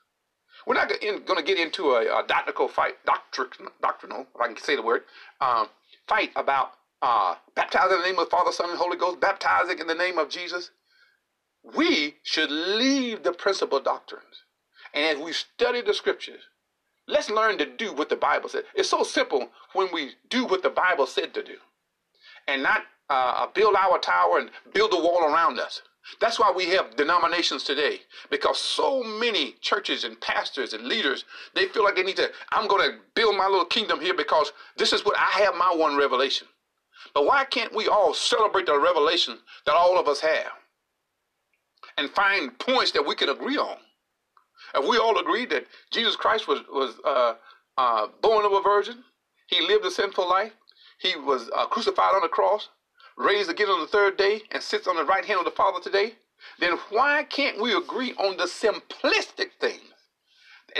We're 0.66 0.74
not 0.74 0.88
going 1.00 1.22
to 1.24 1.42
get 1.42 1.58
into 1.58 1.92
a, 1.92 2.02
a 2.02 2.26
doctrinal 2.26 2.68
fight, 2.68 2.96
doctrinal, 3.06 4.26
if 4.34 4.40
I 4.40 4.48
can 4.48 4.56
say 4.58 4.76
the 4.76 4.82
word, 4.82 5.02
um, 5.40 5.68
fight 6.06 6.30
about 6.36 6.72
uh, 7.00 7.36
baptizing 7.54 7.96
in 7.96 8.02
the 8.02 8.06
name 8.08 8.18
of 8.18 8.26
the 8.26 8.30
Father, 8.30 8.52
Son, 8.52 8.68
and 8.68 8.78
Holy 8.78 8.98
Ghost, 8.98 9.20
baptizing 9.20 9.78
in 9.78 9.86
the 9.86 9.94
name 9.94 10.18
of 10.18 10.28
Jesus. 10.28 10.70
We 11.76 12.16
should 12.22 12.50
leave 12.50 13.22
the 13.22 13.32
principal 13.32 13.80
doctrines. 13.80 14.42
And 14.92 15.04
as 15.04 15.24
we 15.24 15.32
study 15.32 15.80
the 15.80 15.94
scriptures, 15.94 16.42
let's 17.06 17.30
learn 17.30 17.58
to 17.58 17.66
do 17.66 17.92
what 17.92 18.08
the 18.08 18.16
Bible 18.16 18.48
said. 18.48 18.64
It's 18.74 18.88
so 18.88 19.04
simple 19.04 19.48
when 19.72 19.88
we 19.92 20.12
do 20.28 20.44
what 20.44 20.62
the 20.62 20.70
Bible 20.70 21.06
said 21.06 21.32
to 21.34 21.42
do 21.42 21.56
and 22.48 22.62
not 22.62 22.82
uh, 23.10 23.46
build 23.54 23.76
our 23.76 23.98
tower 23.98 24.38
and 24.40 24.50
build 24.74 24.92
a 24.92 24.96
wall 24.96 25.24
around 25.24 25.60
us. 25.60 25.82
That's 26.20 26.38
why 26.38 26.52
we 26.54 26.66
have 26.70 26.96
denominations 26.96 27.64
today 27.64 28.00
because 28.30 28.58
so 28.58 29.02
many 29.02 29.52
churches 29.60 30.04
and 30.04 30.20
pastors 30.20 30.72
and 30.72 30.84
leaders 30.86 31.24
they 31.54 31.66
feel 31.68 31.84
like 31.84 31.96
they 31.96 32.02
need 32.02 32.16
to 32.16 32.30
I'm 32.50 32.66
going 32.66 32.90
to 32.90 32.98
build 33.14 33.36
my 33.36 33.46
little 33.46 33.66
kingdom 33.66 34.00
here 34.00 34.14
because 34.14 34.52
this 34.78 34.92
is 34.94 35.04
what 35.04 35.18
I 35.18 35.44
have 35.44 35.54
my 35.54 35.72
one 35.74 35.96
revelation. 35.96 36.48
But 37.14 37.26
why 37.26 37.44
can't 37.44 37.74
we 37.74 37.88
all 37.88 38.14
celebrate 38.14 38.66
the 38.66 38.78
revelation 38.80 39.38
that 39.66 39.74
all 39.74 39.98
of 39.98 40.08
us 40.08 40.20
have 40.20 40.52
and 41.98 42.10
find 42.10 42.58
points 42.58 42.92
that 42.92 43.06
we 43.06 43.14
can 43.14 43.28
agree 43.28 43.58
on? 43.58 43.76
If 44.74 44.88
we 44.88 44.98
all 44.98 45.18
agree 45.18 45.46
that 45.46 45.66
Jesus 45.92 46.16
Christ 46.16 46.48
was 46.48 46.60
was 46.70 46.94
uh, 47.04 47.34
uh, 47.76 48.08
born 48.22 48.46
of 48.46 48.52
a 48.52 48.62
virgin, 48.62 49.04
he 49.46 49.60
lived 49.66 49.84
a 49.84 49.90
sinful 49.90 50.28
life, 50.28 50.52
he 50.98 51.16
was 51.16 51.50
uh, 51.54 51.66
crucified 51.66 52.14
on 52.14 52.22
the 52.22 52.28
cross, 52.28 52.68
raised 53.16 53.50
again 53.50 53.68
on 53.68 53.80
the 53.80 53.86
third 53.86 54.16
day, 54.16 54.42
and 54.50 54.62
sits 54.62 54.86
on 54.86 54.96
the 54.96 55.04
right 55.04 55.24
hand 55.24 55.38
of 55.38 55.44
the 55.44 55.50
Father 55.50 55.80
today, 55.80 56.14
then 56.58 56.78
why 56.90 57.24
can't 57.24 57.60
we 57.60 57.74
agree 57.74 58.14
on 58.14 58.36
the 58.36 58.44
simplistic 58.44 59.50
things 59.60 59.80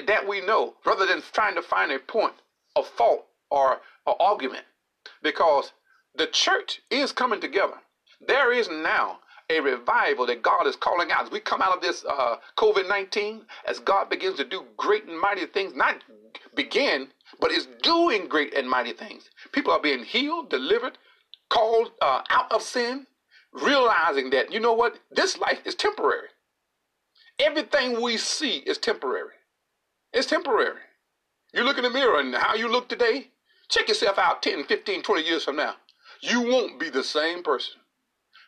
that 0.07 0.29
we 0.29 0.41
know 0.41 0.75
rather 0.85 1.07
than 1.07 1.23
trying 1.33 1.55
to 1.55 1.63
find 1.63 1.91
a 1.91 1.99
point 1.99 2.35
of 2.77 2.87
fault 2.87 3.27
or, 3.51 3.81
or 4.07 4.21
argument? 4.21 4.65
Because 5.23 5.73
the 6.15 6.27
church 6.27 6.81
is 6.91 7.13
coming 7.13 7.41
together. 7.41 7.75
There 8.27 8.53
is 8.53 8.69
now 8.69 9.21
a 9.51 9.61
revival 9.61 10.27
that 10.27 10.43
God 10.43 10.67
is 10.67 10.77
calling 10.77 11.11
out. 11.11 11.25
As 11.25 11.31
we 11.31 11.41
come 11.41 11.63
out 11.63 11.75
of 11.75 11.81
this 11.81 12.05
uh, 12.05 12.37
COVID 12.57 12.89
19, 12.89 13.43
as 13.67 13.79
God 13.79 14.11
begins 14.11 14.37
to 14.37 14.45
do 14.45 14.65
great 14.77 15.07
and 15.07 15.19
mighty 15.19 15.47
things, 15.47 15.75
not 15.75 16.03
begin, 16.55 17.09
but 17.41 17.51
is 17.51 17.69
doing 17.83 18.29
great 18.29 18.55
and 18.55 18.69
mighty 18.69 18.93
things. 18.93 19.31
People 19.53 19.73
are 19.73 19.81
being 19.81 20.05
healed, 20.05 20.51
delivered, 20.51 20.99
called 21.51 21.93
uh, 22.03 22.23
out 22.31 22.51
of 22.53 22.63
sin, 22.63 23.07
realizing 23.53 24.31
that, 24.31 24.53
you 24.53 24.61
know 24.61 24.73
what, 24.73 24.99
this 25.11 25.39
life 25.39 25.61
is 25.65 25.75
temporary. 25.75 26.29
Everything 27.39 28.01
we 28.01 28.17
see 28.17 28.59
is 28.59 28.79
temporary. 28.79 29.35
It's 30.13 30.27
temporary. 30.27 30.81
You 31.53 31.63
look 31.65 31.79
in 31.79 31.85
the 31.85 31.91
mirror 31.91 32.21
and 32.21 32.35
how 32.35 32.55
you 32.55 32.69
look 32.69 32.89
today, 32.89 33.29
check 33.69 33.89
yourself 33.89 34.19
out 34.19 34.43
10, 34.43 34.65
15, 34.65 35.03
20 35.03 35.23
years 35.23 35.45
from 35.45 35.57
now. 35.57 35.75
You 36.21 36.43
won't 36.43 36.81
be 36.81 36.91
the 36.91 37.05
same 37.05 37.43
person. 37.43 37.81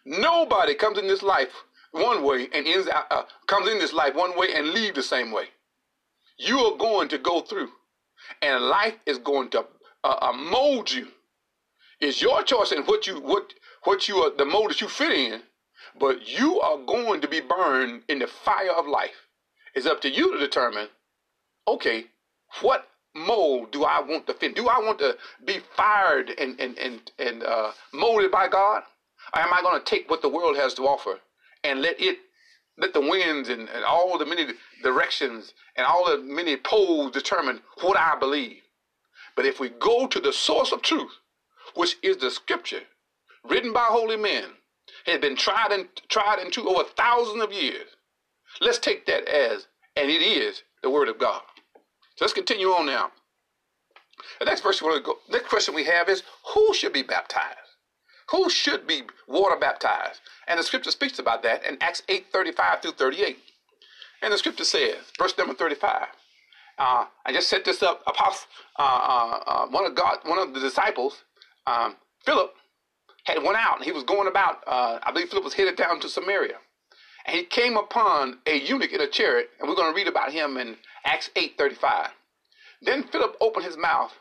Nobody 0.04 0.74
comes 0.74 0.98
in 0.98 1.06
this 1.06 1.22
life 1.22 1.52
one 1.92 2.22
way 2.22 2.48
and 2.52 2.66
ends 2.66 2.88
out, 2.88 3.06
uh, 3.10 3.22
comes 3.46 3.68
in 3.68 3.78
this 3.78 3.92
life 3.92 4.14
one 4.14 4.36
way 4.36 4.48
and 4.54 4.70
leave 4.70 4.94
the 4.94 5.02
same 5.02 5.30
way. 5.30 5.46
You 6.38 6.58
are 6.58 6.76
going 6.76 7.08
to 7.08 7.18
go 7.18 7.40
through, 7.40 7.68
and 8.42 8.64
life 8.64 8.96
is 9.06 9.18
going 9.18 9.50
to 9.50 9.64
uh, 10.04 10.16
uh, 10.20 10.32
mold 10.32 10.90
you. 10.90 11.08
It's 12.00 12.22
your 12.22 12.42
choice 12.42 12.72
in 12.72 12.82
what 12.84 13.06
you 13.06 13.20
what 13.20 13.52
what 13.84 14.08
you 14.08 14.18
are 14.18 14.30
the 14.36 14.44
mold 14.44 14.70
that 14.70 14.80
you 14.80 14.88
fit 14.88 15.12
in, 15.12 15.42
but 15.98 16.26
you 16.26 16.60
are 16.60 16.78
going 16.78 17.20
to 17.20 17.28
be 17.28 17.40
burned 17.40 18.02
in 18.08 18.18
the 18.18 18.26
fire 18.26 18.72
of 18.72 18.86
life. 18.86 19.26
It's 19.74 19.86
up 19.86 20.00
to 20.02 20.10
you 20.10 20.32
to 20.32 20.38
determine. 20.38 20.88
Okay, 21.68 22.06
what 22.62 22.88
mold 23.14 23.70
do 23.72 23.84
I 23.84 24.00
want 24.00 24.26
to 24.26 24.34
fit? 24.34 24.54
Do 24.56 24.68
I 24.68 24.78
want 24.78 24.98
to 25.00 25.16
be 25.44 25.58
fired 25.76 26.30
and 26.38 26.58
and 26.60 26.78
and 26.78 27.12
and 27.18 27.42
uh, 27.42 27.72
molded 27.92 28.30
by 28.30 28.48
God? 28.48 28.82
Or 29.34 29.42
am 29.42 29.52
I 29.52 29.62
going 29.62 29.78
to 29.78 29.84
take 29.84 30.10
what 30.10 30.22
the 30.22 30.28
world 30.28 30.56
has 30.56 30.74
to 30.74 30.82
offer 30.82 31.20
and 31.62 31.82
let 31.82 32.00
it, 32.00 32.18
let 32.80 32.92
the 32.92 33.00
winds 33.00 33.48
and, 33.48 33.68
and 33.68 33.84
all 33.84 34.16
the 34.18 34.26
many 34.26 34.46
directions 34.82 35.54
and 35.76 35.86
all 35.86 36.06
the 36.06 36.18
many 36.22 36.56
poles 36.56 37.12
determine 37.12 37.60
what 37.82 37.98
I 37.98 38.18
believe? 38.18 38.62
But 39.36 39.46
if 39.46 39.60
we 39.60 39.68
go 39.68 40.06
to 40.06 40.20
the 40.20 40.32
source 40.32 40.72
of 40.72 40.82
truth, 40.82 41.12
which 41.74 41.96
is 42.02 42.16
the 42.16 42.30
scripture 42.30 42.82
written 43.48 43.72
by 43.72 43.84
holy 43.84 44.16
men, 44.16 44.44
has 45.06 45.20
been 45.20 45.36
tried 45.36 45.72
and 45.72 45.88
tried 46.08 46.40
into 46.40 46.68
over 46.68 46.84
thousands 46.96 47.42
of 47.42 47.52
years. 47.52 47.88
Let's 48.60 48.78
take 48.78 49.06
that 49.06 49.28
as, 49.28 49.66
and 49.96 50.10
it 50.10 50.22
is, 50.22 50.62
the 50.82 50.90
word 50.90 51.08
of 51.08 51.18
God. 51.18 51.42
So 52.16 52.24
let's 52.24 52.34
continue 52.34 52.68
on 52.68 52.86
now. 52.86 53.12
The 54.38 54.46
next 54.46 54.60
question, 54.62 54.88
we 54.88 55.00
go, 55.00 55.18
next 55.30 55.48
question 55.48 55.74
we 55.74 55.84
have 55.84 56.08
is 56.08 56.22
who 56.54 56.74
should 56.74 56.92
be 56.92 57.02
baptized? 57.02 57.56
Who 58.30 58.48
should 58.48 58.86
be 58.86 59.02
water 59.26 59.56
baptized? 59.56 60.20
And 60.46 60.58
the 60.58 60.62
scripture 60.62 60.90
speaks 60.90 61.18
about 61.18 61.42
that 61.42 61.64
in 61.64 61.78
Acts 61.80 62.02
8 62.08 62.26
35 62.32 62.82
through 62.82 62.92
38. 62.92 63.38
And 64.22 64.32
the 64.32 64.38
scripture 64.38 64.64
says, 64.64 64.96
verse 65.18 65.36
number 65.36 65.54
35. 65.54 66.06
Uh, 66.78 67.04
I 67.26 67.32
just 67.32 67.48
set 67.48 67.64
this 67.64 67.82
up. 67.82 68.02
Apostle, 68.06 68.48
uh, 68.78 68.82
uh, 68.82 69.42
uh, 69.46 69.66
one 69.68 69.84
of 69.84 69.94
God, 69.94 70.18
one 70.24 70.38
of 70.38 70.54
the 70.54 70.60
disciples, 70.60 71.24
um, 71.66 71.96
Philip, 72.24 72.54
had 73.24 73.42
went 73.42 73.56
out 73.56 73.76
and 73.76 73.84
he 73.84 73.92
was 73.92 74.04
going 74.04 74.28
about. 74.28 74.62
Uh, 74.66 74.98
I 75.02 75.12
believe 75.12 75.28
Philip 75.28 75.44
was 75.44 75.54
headed 75.54 75.76
down 75.76 76.00
to 76.00 76.08
Samaria, 76.08 76.56
and 77.26 77.36
he 77.36 77.44
came 77.44 77.76
upon 77.76 78.38
a 78.46 78.58
eunuch 78.58 78.92
in 78.92 79.00
a 79.02 79.06
chariot, 79.06 79.50
and 79.58 79.68
we're 79.68 79.76
going 79.76 79.92
to 79.92 79.96
read 79.96 80.08
about 80.08 80.32
him 80.32 80.56
in 80.56 80.76
Acts 81.04 81.28
eight 81.36 81.58
thirty 81.58 81.74
five. 81.74 82.10
Then 82.80 83.02
Philip 83.04 83.36
opened 83.42 83.66
his 83.66 83.76
mouth 83.76 84.12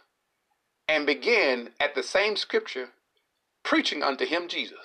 and 0.89 1.05
began 1.05 1.69
at 1.79 1.95
the 1.95 2.03
same 2.03 2.35
scripture 2.35 2.89
preaching 3.63 4.03
unto 4.03 4.25
him 4.25 4.47
Jesus. 4.47 4.79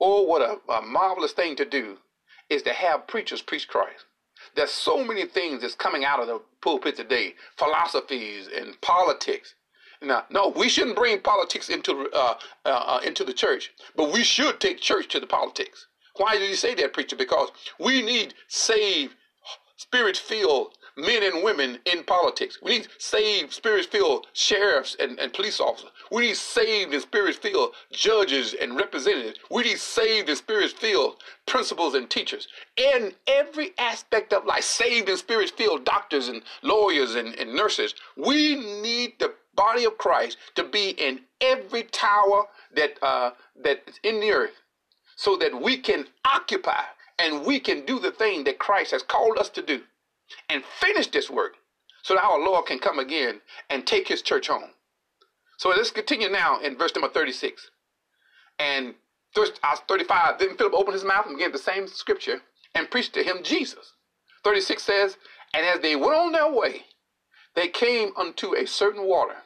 Oh, 0.00 0.22
what 0.22 0.42
a, 0.42 0.72
a 0.72 0.82
marvelous 0.82 1.32
thing 1.32 1.56
to 1.56 1.64
do 1.64 1.98
is 2.48 2.62
to 2.62 2.72
have 2.72 3.06
preachers 3.06 3.42
preach 3.42 3.68
Christ. 3.68 4.04
There's 4.54 4.70
so 4.70 5.04
many 5.04 5.26
things 5.26 5.62
that's 5.62 5.74
coming 5.74 6.04
out 6.04 6.20
of 6.20 6.28
the 6.28 6.40
pulpit 6.62 6.96
today, 6.96 7.34
philosophies 7.56 8.48
and 8.48 8.80
politics. 8.80 9.54
Now, 10.00 10.24
no, 10.30 10.48
we 10.48 10.68
shouldn't 10.68 10.96
bring 10.96 11.20
politics 11.20 11.68
into 11.68 12.08
uh, 12.12 12.38
uh, 12.64 12.68
uh 12.68 13.00
into 13.04 13.24
the 13.24 13.32
church, 13.32 13.72
but 13.96 14.12
we 14.12 14.22
should 14.22 14.60
take 14.60 14.80
church 14.80 15.08
to 15.08 15.20
the 15.20 15.26
politics. 15.26 15.86
Why 16.16 16.36
do 16.36 16.44
you 16.44 16.54
say 16.54 16.74
that, 16.76 16.92
preacher? 16.92 17.16
Because 17.16 17.50
we 17.78 18.02
need 18.02 18.34
saved, 18.46 19.14
spirit-filled 19.76 20.77
men 20.98 21.22
and 21.22 21.44
women 21.44 21.78
in 21.84 22.02
politics. 22.02 22.58
We 22.60 22.78
need 22.78 22.88
saved, 22.98 23.52
spirit-filled 23.52 24.26
sheriffs 24.32 24.96
and, 24.98 25.18
and 25.20 25.32
police 25.32 25.60
officers. 25.60 25.90
We 26.10 26.22
need 26.22 26.36
saved 26.36 26.92
and 26.92 27.02
spirit-filled 27.02 27.74
judges 27.92 28.54
and 28.60 28.76
representatives. 28.76 29.38
We 29.50 29.62
need 29.62 29.78
saved 29.78 30.28
and 30.28 30.36
spirit-filled 30.36 31.22
principals 31.46 31.94
and 31.94 32.10
teachers. 32.10 32.48
In 32.76 33.12
every 33.28 33.70
aspect 33.78 34.32
of 34.32 34.44
life, 34.44 34.64
saved 34.64 35.08
and 35.08 35.18
spirit-filled 35.18 35.84
doctors 35.84 36.28
and 36.28 36.42
lawyers 36.62 37.14
and, 37.14 37.34
and 37.38 37.54
nurses. 37.54 37.94
We 38.16 38.56
need 38.82 39.14
the 39.20 39.34
body 39.54 39.84
of 39.84 39.98
Christ 39.98 40.36
to 40.56 40.64
be 40.64 40.90
in 40.90 41.20
every 41.40 41.84
tower 41.84 42.44
that 42.74 42.98
uh, 43.02 43.30
that's 43.62 43.98
in 44.02 44.20
the 44.20 44.32
earth 44.32 44.62
so 45.16 45.36
that 45.36 45.60
we 45.60 45.76
can 45.76 46.06
occupy 46.24 46.82
and 47.18 47.44
we 47.44 47.58
can 47.58 47.84
do 47.84 47.98
the 47.98 48.12
thing 48.12 48.44
that 48.44 48.58
Christ 48.58 48.92
has 48.92 49.02
called 49.02 49.38
us 49.38 49.48
to 49.50 49.62
do 49.62 49.80
and 50.48 50.64
finish 50.64 51.06
this 51.08 51.30
work 51.30 51.56
so 52.02 52.14
that 52.14 52.24
our 52.24 52.38
Lord 52.38 52.66
can 52.66 52.78
come 52.78 52.98
again 52.98 53.40
and 53.70 53.86
take 53.86 54.08
his 54.08 54.22
church 54.22 54.48
home. 54.48 54.70
So 55.58 55.70
let's 55.70 55.90
continue 55.90 56.28
now 56.28 56.60
in 56.60 56.76
verse 56.76 56.94
number 56.94 57.08
36. 57.08 57.70
And 58.58 58.94
verse 59.34 59.50
uh, 59.62 59.76
35, 59.88 60.38
then 60.38 60.56
Philip 60.56 60.74
opened 60.74 60.94
his 60.94 61.04
mouth 61.04 61.26
and 61.26 61.36
began 61.36 61.52
the 61.52 61.58
same 61.58 61.86
scripture 61.86 62.40
and 62.74 62.90
preached 62.90 63.14
to 63.14 63.22
him 63.22 63.42
Jesus. 63.42 63.92
36 64.44 64.82
says, 64.82 65.16
And 65.54 65.66
as 65.66 65.80
they 65.80 65.96
went 65.96 66.14
on 66.14 66.32
their 66.32 66.52
way, 66.52 66.82
they 67.54 67.68
came 67.68 68.10
unto 68.16 68.54
a 68.54 68.66
certain 68.66 69.04
water. 69.06 69.36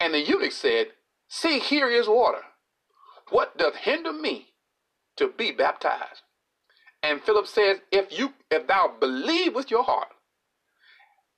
And 0.00 0.14
the 0.14 0.20
eunuch 0.20 0.52
said, 0.52 0.88
See, 1.28 1.58
here 1.58 1.88
is 1.88 2.08
water. 2.08 2.42
What 3.30 3.56
doth 3.56 3.76
hinder 3.76 4.12
me 4.12 4.52
to 5.16 5.28
be 5.28 5.52
baptized. 5.52 6.22
And 7.02 7.20
Philip 7.22 7.46
says, 7.46 7.78
If 7.90 8.16
you 8.16 8.32
if 8.50 8.66
thou 8.66 8.94
believe 8.98 9.54
with 9.54 9.70
your 9.70 9.84
heart, 9.84 10.08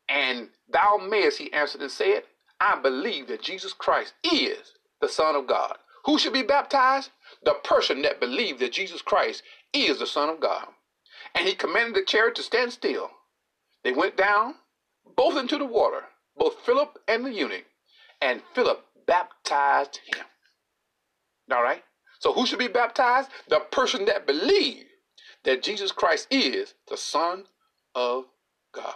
and 0.08 0.48
thou 0.68 0.98
mayest, 0.98 1.38
he 1.38 1.52
answered 1.52 1.80
and 1.80 1.90
said, 1.90 2.22
I 2.60 2.80
believe 2.80 3.28
that 3.28 3.42
Jesus 3.42 3.72
Christ 3.72 4.14
is 4.22 4.74
the 5.00 5.08
Son 5.08 5.34
of 5.36 5.46
God. 5.46 5.76
Who 6.04 6.18
should 6.18 6.32
be 6.32 6.42
baptized? 6.42 7.10
The 7.44 7.54
person 7.64 8.02
that 8.02 8.20
believed 8.20 8.60
that 8.60 8.72
Jesus 8.72 9.02
Christ 9.02 9.42
is 9.72 9.98
the 9.98 10.06
Son 10.06 10.28
of 10.28 10.40
God. 10.40 10.66
And 11.34 11.46
he 11.46 11.54
commanded 11.54 11.94
the 11.96 12.04
chariot 12.04 12.36
to 12.36 12.42
stand 12.42 12.72
still. 12.72 13.10
They 13.82 13.92
went 13.92 14.16
down 14.16 14.54
both 15.16 15.36
into 15.36 15.58
the 15.58 15.66
water, 15.66 16.04
both 16.36 16.60
Philip 16.64 16.98
and 17.08 17.24
the 17.24 17.32
eunuch, 17.32 17.64
and 18.20 18.42
Philip 18.54 18.84
baptized 19.06 20.00
him. 20.06 20.24
All 21.52 21.62
right? 21.62 21.82
So 22.20 22.32
who 22.32 22.46
should 22.46 22.58
be 22.58 22.68
baptized? 22.68 23.30
The 23.48 23.60
person 23.60 24.04
that 24.06 24.26
believes 24.26 24.86
that 25.44 25.62
Jesus 25.62 25.92
Christ 25.92 26.26
is 26.30 26.74
the 26.88 26.96
Son 26.96 27.44
of 27.94 28.24
God. 28.72 28.94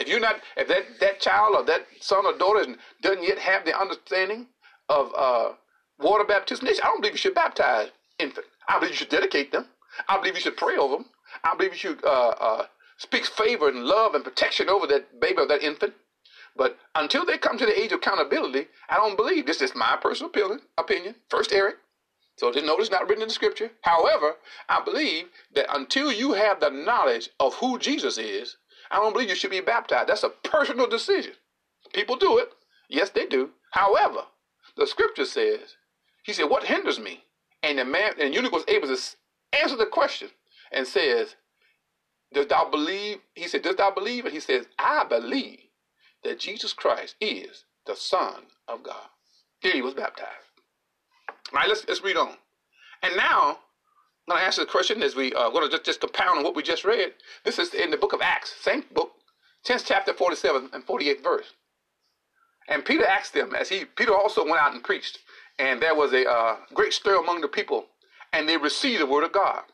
If 0.00 0.08
you're 0.08 0.20
not, 0.20 0.36
if 0.56 0.66
that, 0.68 0.84
that 1.00 1.20
child 1.20 1.54
or 1.56 1.64
that 1.64 1.86
son 2.00 2.26
or 2.26 2.36
daughter 2.36 2.74
doesn't 3.02 3.22
yet 3.22 3.38
have 3.38 3.64
the 3.64 3.78
understanding 3.78 4.46
of 4.88 5.12
uh, 5.16 5.52
water 5.98 6.24
baptism, 6.24 6.66
I 6.68 6.72
don't 6.72 7.00
believe 7.00 7.14
you 7.14 7.18
should 7.18 7.34
baptize 7.34 7.90
infant. 8.18 8.46
I 8.68 8.78
believe 8.78 8.92
you 8.92 8.96
should 8.96 9.10
dedicate 9.10 9.52
them. 9.52 9.66
I 10.08 10.16
believe 10.16 10.34
you 10.36 10.40
should 10.40 10.56
pray 10.56 10.76
over 10.76 10.96
them. 10.96 11.06
I 11.44 11.54
believe 11.56 11.72
you 11.72 11.78
should 11.78 12.04
uh, 12.04 12.34
uh, 12.40 12.66
speak 12.96 13.26
favor 13.26 13.68
and 13.68 13.84
love 13.84 14.14
and 14.14 14.24
protection 14.24 14.68
over 14.70 14.86
that 14.88 15.20
baby 15.20 15.38
or 15.38 15.46
that 15.48 15.62
infant. 15.62 15.92
But 16.56 16.78
until 16.94 17.24
they 17.24 17.38
come 17.38 17.58
to 17.58 17.66
the 17.66 17.78
age 17.78 17.92
of 17.92 17.98
accountability, 17.98 18.66
I 18.88 18.96
don't 18.96 19.16
believe 19.16 19.46
this 19.46 19.62
is 19.62 19.74
my 19.74 19.96
personal 20.00 20.30
opinion. 20.30 20.60
Opinion. 20.78 21.14
First, 21.28 21.52
Eric. 21.52 21.76
So 22.36 22.50
just 22.50 22.64
notice 22.64 22.90
not 22.90 23.08
written 23.08 23.22
in 23.22 23.28
the 23.28 23.34
scripture. 23.34 23.70
However, 23.82 24.36
I 24.68 24.82
believe 24.82 25.26
that 25.54 25.66
until 25.74 26.10
you 26.10 26.32
have 26.32 26.58
the 26.58 26.70
knowledge 26.70 27.28
of 27.38 27.54
who 27.54 27.78
Jesus 27.78 28.18
is, 28.18 28.56
I 28.90 28.96
don't 28.96 29.12
believe 29.12 29.28
you 29.28 29.34
should 29.34 29.50
be 29.50 29.60
baptized. 29.60 30.08
That's 30.08 30.24
a 30.24 30.30
personal 30.30 30.88
decision. 30.88 31.32
People 31.92 32.16
do 32.16 32.38
it. 32.38 32.52
Yes, 32.88 33.10
they 33.10 33.26
do. 33.26 33.50
However, 33.70 34.20
the 34.76 34.86
scripture 34.86 35.24
says, 35.24 35.76
he 36.24 36.32
said, 36.32 36.50
what 36.50 36.64
hinders 36.64 36.98
me? 36.98 37.24
And 37.62 37.78
the 37.78 37.84
man, 37.84 38.12
and 38.20 38.34
eunuch 38.34 38.52
was 38.52 38.64
able 38.68 38.88
to 38.88 38.98
answer 39.60 39.76
the 39.76 39.86
question 39.86 40.28
and 40.72 40.86
says, 40.86 41.36
does 42.32 42.46
thou 42.46 42.68
believe? 42.70 43.18
He 43.34 43.48
said, 43.48 43.62
does 43.62 43.76
thou 43.76 43.90
believe? 43.90 44.24
And 44.24 44.34
he 44.34 44.40
says, 44.40 44.66
I 44.78 45.04
believe 45.08 45.60
that 46.24 46.38
Jesus 46.38 46.72
Christ 46.72 47.16
is 47.20 47.64
the 47.86 47.96
Son 47.96 48.42
of 48.68 48.82
God. 48.82 49.08
Then 49.62 49.72
he 49.72 49.82
was 49.82 49.94
baptized. 49.94 50.28
All 51.28 51.60
right, 51.60 51.68
let's, 51.68 51.84
let's 51.88 52.02
read 52.02 52.16
on. 52.16 52.34
And 53.02 53.16
now, 53.16 53.58
To 54.30 54.36
answer 54.36 54.60
the 54.60 54.70
question 54.70 55.02
as 55.02 55.16
we 55.16 55.34
are 55.34 55.48
uh, 55.48 55.50
going 55.50 55.68
to 55.68 55.70
just, 55.70 55.84
just 55.84 56.00
compound 56.00 56.38
on 56.38 56.44
what 56.44 56.54
we 56.54 56.62
just 56.62 56.84
read. 56.84 57.14
This 57.44 57.58
is 57.58 57.74
in 57.74 57.90
the 57.90 57.96
book 57.96 58.12
of 58.12 58.20
Acts, 58.22 58.54
same 58.60 58.84
book, 58.94 59.10
10th 59.66 59.82
chapter, 59.84 60.14
47 60.14 60.70
and 60.72 60.86
48th 60.86 61.24
verse. 61.24 61.46
And 62.68 62.84
Peter 62.84 63.04
asked 63.04 63.34
them, 63.34 63.56
as 63.56 63.68
he, 63.68 63.86
Peter 63.86 64.14
also 64.14 64.44
went 64.44 64.62
out 64.62 64.72
and 64.72 64.84
preached, 64.84 65.18
and 65.58 65.82
there 65.82 65.96
was 65.96 66.12
a 66.12 66.30
uh, 66.30 66.58
great 66.74 66.92
stir 66.92 67.16
among 67.16 67.40
the 67.40 67.48
people, 67.48 67.86
and 68.32 68.48
they 68.48 68.56
received 68.56 69.00
the 69.00 69.06
word 69.06 69.24
of 69.24 69.32
God. 69.32 69.64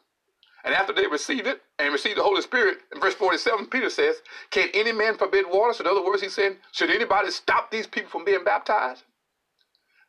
And 0.64 0.74
after 0.74 0.94
they 0.94 1.06
received 1.06 1.46
it 1.46 1.60
and 1.78 1.92
received 1.92 2.16
the 2.16 2.22
Holy 2.22 2.40
Spirit, 2.40 2.78
in 2.94 2.98
verse 2.98 3.14
47, 3.14 3.66
Peter 3.66 3.90
says, 3.90 4.16
Can 4.50 4.70
any 4.72 4.90
man 4.90 5.18
forbid 5.18 5.44
water? 5.46 5.74
So 5.74 5.84
in 5.84 5.90
other 5.90 6.02
words, 6.02 6.22
he 6.22 6.30
said, 6.30 6.56
Should 6.72 6.88
anybody 6.88 7.30
stop 7.30 7.70
these 7.70 7.86
people 7.86 8.08
from 8.08 8.24
being 8.24 8.42
baptized? 8.42 9.02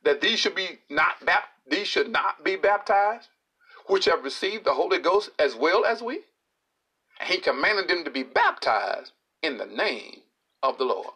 That 0.06 0.22
these 0.22 0.40
should 0.40 0.56
be 0.56 0.80
not 0.90 1.26
baptized 1.26 1.52
these 1.70 1.88
should 1.88 2.10
not 2.10 2.44
be 2.44 2.56
baptized, 2.56 3.28
which 3.88 4.06
have 4.06 4.24
received 4.24 4.66
the 4.66 4.74
Holy 4.74 5.00
Ghost 5.00 5.30
as 5.40 5.56
well 5.56 5.86
as 5.86 6.02
we? 6.02 6.22
And 7.20 7.30
he 7.30 7.38
commanded 7.38 7.88
them 7.88 8.04
to 8.04 8.12
be 8.12 8.24
baptized 8.24 9.12
in 9.42 9.58
the 9.58 9.66
name 9.66 10.22
of 10.64 10.78
the 10.78 10.86
Lord. 10.86 11.08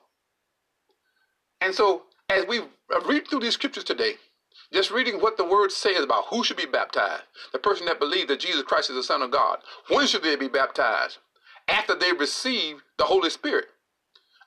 And 1.61 1.73
so, 1.73 2.03
as 2.29 2.45
we 2.47 2.61
read 3.05 3.27
through 3.27 3.41
these 3.41 3.53
scriptures 3.53 3.83
today, 3.83 4.13
just 4.73 4.91
reading 4.91 5.21
what 5.21 5.37
the 5.37 5.43
word 5.43 5.71
says 5.71 6.03
about 6.03 6.25
who 6.27 6.43
should 6.43 6.57
be 6.57 6.65
baptized, 6.65 7.23
the 7.51 7.59
person 7.59 7.85
that 7.85 7.99
believes 7.99 8.27
that 8.27 8.39
Jesus 8.39 8.63
Christ 8.63 8.89
is 8.89 8.95
the 8.95 9.03
Son 9.03 9.21
of 9.21 9.31
God, 9.31 9.59
when 9.89 10.07
should 10.07 10.23
they 10.23 10.35
be 10.35 10.47
baptized? 10.47 11.17
After 11.67 11.95
they 11.95 12.13
receive 12.13 12.81
the 12.97 13.03
Holy 13.03 13.29
Spirit. 13.29 13.65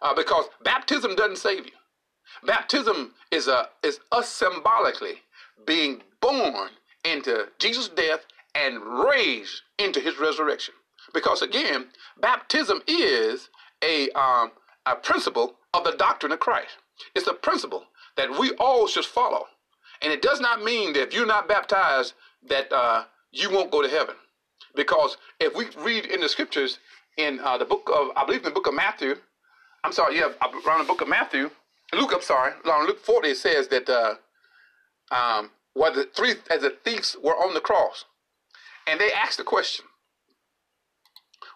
Uh, 0.02 0.14
because 0.14 0.46
baptism 0.62 1.14
doesn't 1.14 1.38
save 1.38 1.64
you. 1.66 1.72
Baptism 2.44 3.14
is, 3.30 3.48
a, 3.48 3.68
is 3.82 4.00
us 4.12 4.28
symbolically 4.28 5.22
being 5.66 6.02
born 6.20 6.68
into 7.04 7.48
Jesus' 7.58 7.88
death 7.88 8.26
and 8.54 8.82
raised 8.82 9.62
into 9.78 10.00
his 10.00 10.18
resurrection. 10.18 10.74
Because 11.12 11.42
again, 11.42 11.86
baptism 12.20 12.82
is 12.86 13.48
a, 13.82 14.08
um, 14.10 14.52
a 14.86 14.96
principle 14.96 15.56
of 15.74 15.84
the 15.84 15.92
doctrine 15.92 16.32
of 16.32 16.40
Christ. 16.40 16.78
It's 17.14 17.26
a 17.26 17.34
principle 17.34 17.84
that 18.16 18.38
we 18.38 18.52
all 18.52 18.86
should 18.86 19.04
follow. 19.04 19.46
And 20.02 20.12
it 20.12 20.22
does 20.22 20.40
not 20.40 20.62
mean 20.62 20.92
that 20.94 21.02
if 21.02 21.14
you're 21.14 21.26
not 21.26 21.48
baptized, 21.48 22.14
that 22.48 22.72
uh, 22.72 23.04
you 23.32 23.50
won't 23.50 23.70
go 23.70 23.82
to 23.82 23.88
heaven. 23.88 24.14
Because 24.74 25.16
if 25.40 25.54
we 25.54 25.66
read 25.82 26.06
in 26.06 26.20
the 26.20 26.28
scriptures 26.28 26.78
in 27.16 27.40
uh, 27.40 27.58
the 27.58 27.64
book 27.64 27.90
of, 27.94 28.08
I 28.16 28.24
believe 28.24 28.40
in 28.40 28.46
the 28.46 28.50
book 28.50 28.66
of 28.66 28.74
Matthew, 28.74 29.16
I'm 29.84 29.92
sorry, 29.92 30.16
yeah, 30.16 30.30
around 30.66 30.78
the 30.78 30.84
book 30.84 31.00
of 31.00 31.08
Matthew, 31.08 31.50
Luke, 31.92 32.10
I'm 32.14 32.22
sorry, 32.22 32.52
around 32.64 32.86
Luke 32.86 32.98
40, 32.98 33.28
it 33.28 33.36
says 33.36 33.68
that 33.68 33.88
uh, 33.88 34.14
um, 35.14 35.50
where 35.74 35.90
the 35.90 36.04
three 36.04 36.34
as 36.50 36.62
the 36.62 36.70
thieves 36.84 37.16
were 37.22 37.36
on 37.36 37.52
the 37.52 37.60
cross, 37.60 38.04
and 38.86 38.98
they 38.98 39.12
asked 39.12 39.38
a 39.40 39.44
question. 39.44 39.84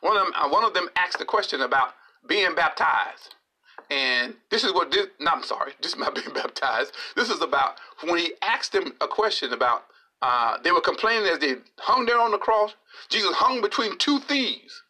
One 0.00 0.16
of 0.16 0.24
them, 0.24 0.32
uh, 0.36 0.48
one 0.48 0.64
of 0.64 0.74
them 0.74 0.88
asked 0.96 1.18
the 1.18 1.24
question 1.24 1.62
about 1.62 1.94
being 2.28 2.54
baptized, 2.54 3.34
and 3.90 4.34
this 4.50 4.64
is 4.64 4.72
what 4.72 4.90
this. 4.90 5.06
No, 5.20 5.30
I'm 5.32 5.42
sorry, 5.42 5.72
this 5.82 5.92
is 5.92 5.98
not 5.98 6.14
being 6.14 6.32
baptized. 6.34 6.92
This 7.16 7.30
is 7.30 7.40
about 7.40 7.76
when 8.02 8.18
he 8.18 8.34
asked 8.42 8.72
them 8.72 8.92
a 9.00 9.08
question 9.08 9.52
about. 9.52 9.84
Uh, 10.20 10.58
they 10.64 10.72
were 10.72 10.80
complaining 10.80 11.28
as 11.28 11.38
they 11.38 11.54
hung 11.78 12.04
there 12.04 12.18
on 12.18 12.32
the 12.32 12.38
cross. 12.38 12.74
Jesus 13.08 13.32
hung 13.34 13.60
between 13.60 13.96
two 13.98 14.18
thieves, 14.18 14.82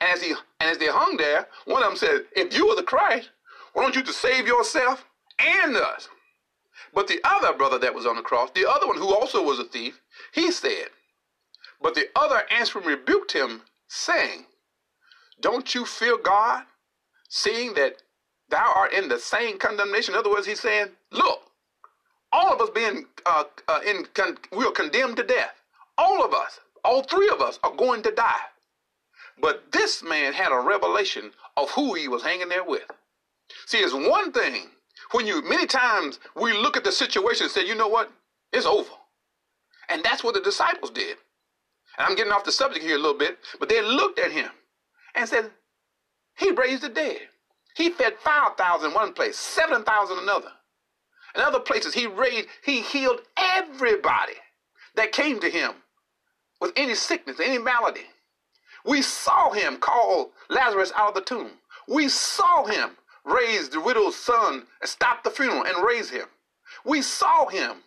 and 0.00 0.10
as 0.10 0.20
he 0.20 0.30
and 0.58 0.70
as 0.70 0.78
they 0.78 0.88
hung 0.88 1.16
there, 1.16 1.46
one 1.66 1.84
of 1.84 1.88
them 1.90 1.96
said, 1.96 2.26
"If 2.34 2.52
you 2.56 2.68
are 2.68 2.74
the 2.74 2.82
Christ, 2.82 3.30
why 3.72 3.84
don't 3.84 3.94
you 3.94 4.02
to 4.02 4.12
save 4.12 4.48
yourself 4.48 5.04
and 5.38 5.76
us?" 5.76 6.08
But 6.92 7.08
the 7.08 7.20
other 7.24 7.52
brother 7.54 7.78
that 7.78 7.94
was 7.94 8.06
on 8.06 8.16
the 8.16 8.22
cross, 8.22 8.50
the 8.54 8.68
other 8.68 8.86
one 8.86 8.98
who 8.98 9.14
also 9.14 9.42
was 9.42 9.58
a 9.58 9.64
thief, 9.64 10.00
he 10.32 10.50
said, 10.50 10.88
But 11.80 11.94
the 11.94 12.08
other 12.14 12.42
answering 12.50 12.86
rebuked 12.86 13.32
him, 13.32 13.62
saying, 13.88 14.46
Don't 15.40 15.74
you 15.74 15.86
fear 15.86 16.18
God, 16.18 16.64
seeing 17.28 17.74
that 17.74 18.02
thou 18.48 18.72
art 18.76 18.92
in 18.92 19.08
the 19.08 19.18
same 19.18 19.58
condemnation? 19.58 20.14
In 20.14 20.20
other 20.20 20.30
words, 20.30 20.46
he's 20.46 20.60
saying, 20.60 20.88
Look, 21.10 21.42
all 22.32 22.52
of 22.52 22.60
us 22.60 22.70
being 22.70 23.06
uh, 23.26 23.44
uh, 23.68 23.80
in, 23.86 24.06
con- 24.14 24.38
we 24.52 24.64
are 24.64 24.72
condemned 24.72 25.16
to 25.16 25.22
death. 25.22 25.54
All 25.98 26.24
of 26.24 26.34
us, 26.34 26.60
all 26.84 27.02
three 27.02 27.28
of 27.28 27.40
us, 27.40 27.58
are 27.62 27.74
going 27.74 28.02
to 28.02 28.10
die. 28.12 28.40
But 29.40 29.72
this 29.72 30.02
man 30.02 30.32
had 30.32 30.52
a 30.52 30.60
revelation 30.60 31.32
of 31.56 31.70
who 31.70 31.94
he 31.94 32.08
was 32.08 32.22
hanging 32.22 32.48
there 32.48 32.64
with. 32.64 32.90
See, 33.66 33.78
it's 33.78 33.94
one 33.94 34.32
thing 34.32 34.70
when 35.12 35.26
you 35.26 35.42
many 35.42 35.66
times 35.66 36.20
we 36.34 36.52
look 36.52 36.76
at 36.76 36.84
the 36.84 36.92
situation 36.92 37.44
and 37.44 37.52
say, 37.52 37.66
you 37.66 37.74
know 37.74 37.88
what, 37.88 38.10
it's 38.52 38.66
over. 38.66 38.90
And 39.88 40.02
that's 40.02 40.24
what 40.24 40.34
the 40.34 40.40
disciples 40.40 40.90
did. 40.90 41.16
And 41.98 42.06
I'm 42.06 42.16
getting 42.16 42.32
off 42.32 42.44
the 42.44 42.52
subject 42.52 42.84
here 42.84 42.96
a 42.96 43.00
little 43.00 43.18
bit, 43.18 43.38
but 43.58 43.68
they 43.68 43.82
looked 43.82 44.18
at 44.18 44.32
him 44.32 44.50
and 45.14 45.28
said, 45.28 45.50
He 46.36 46.50
raised 46.50 46.82
the 46.82 46.88
dead. 46.88 47.20
He 47.76 47.90
fed 47.90 48.14
5,000 48.22 48.88
in 48.88 48.94
one 48.94 49.12
place, 49.12 49.36
7,000 49.36 50.18
another. 50.18 50.50
In 51.34 51.40
other 51.40 51.60
places, 51.60 51.94
he 51.94 52.06
raised, 52.06 52.48
he 52.64 52.82
healed 52.82 53.20
everybody 53.36 54.34
that 54.94 55.12
came 55.12 55.40
to 55.40 55.48
him 55.48 55.72
with 56.60 56.72
any 56.76 56.94
sickness, 56.94 57.40
any 57.40 57.58
malady. 57.58 58.06
We 58.84 59.00
saw 59.00 59.52
him 59.52 59.78
call 59.78 60.32
Lazarus 60.50 60.92
out 60.96 61.08
of 61.08 61.14
the 61.14 61.20
tomb. 61.22 61.50
We 61.88 62.08
saw 62.08 62.66
him 62.66 62.96
raise 63.24 63.68
the 63.68 63.80
widow's 63.80 64.16
son 64.16 64.66
and 64.80 64.88
stop 64.90 65.24
the 65.24 65.30
funeral 65.30 65.64
and 65.64 65.84
raise 65.84 66.10
him. 66.10 66.26
We 66.84 67.02
saw 67.02 67.48
him 67.48 67.82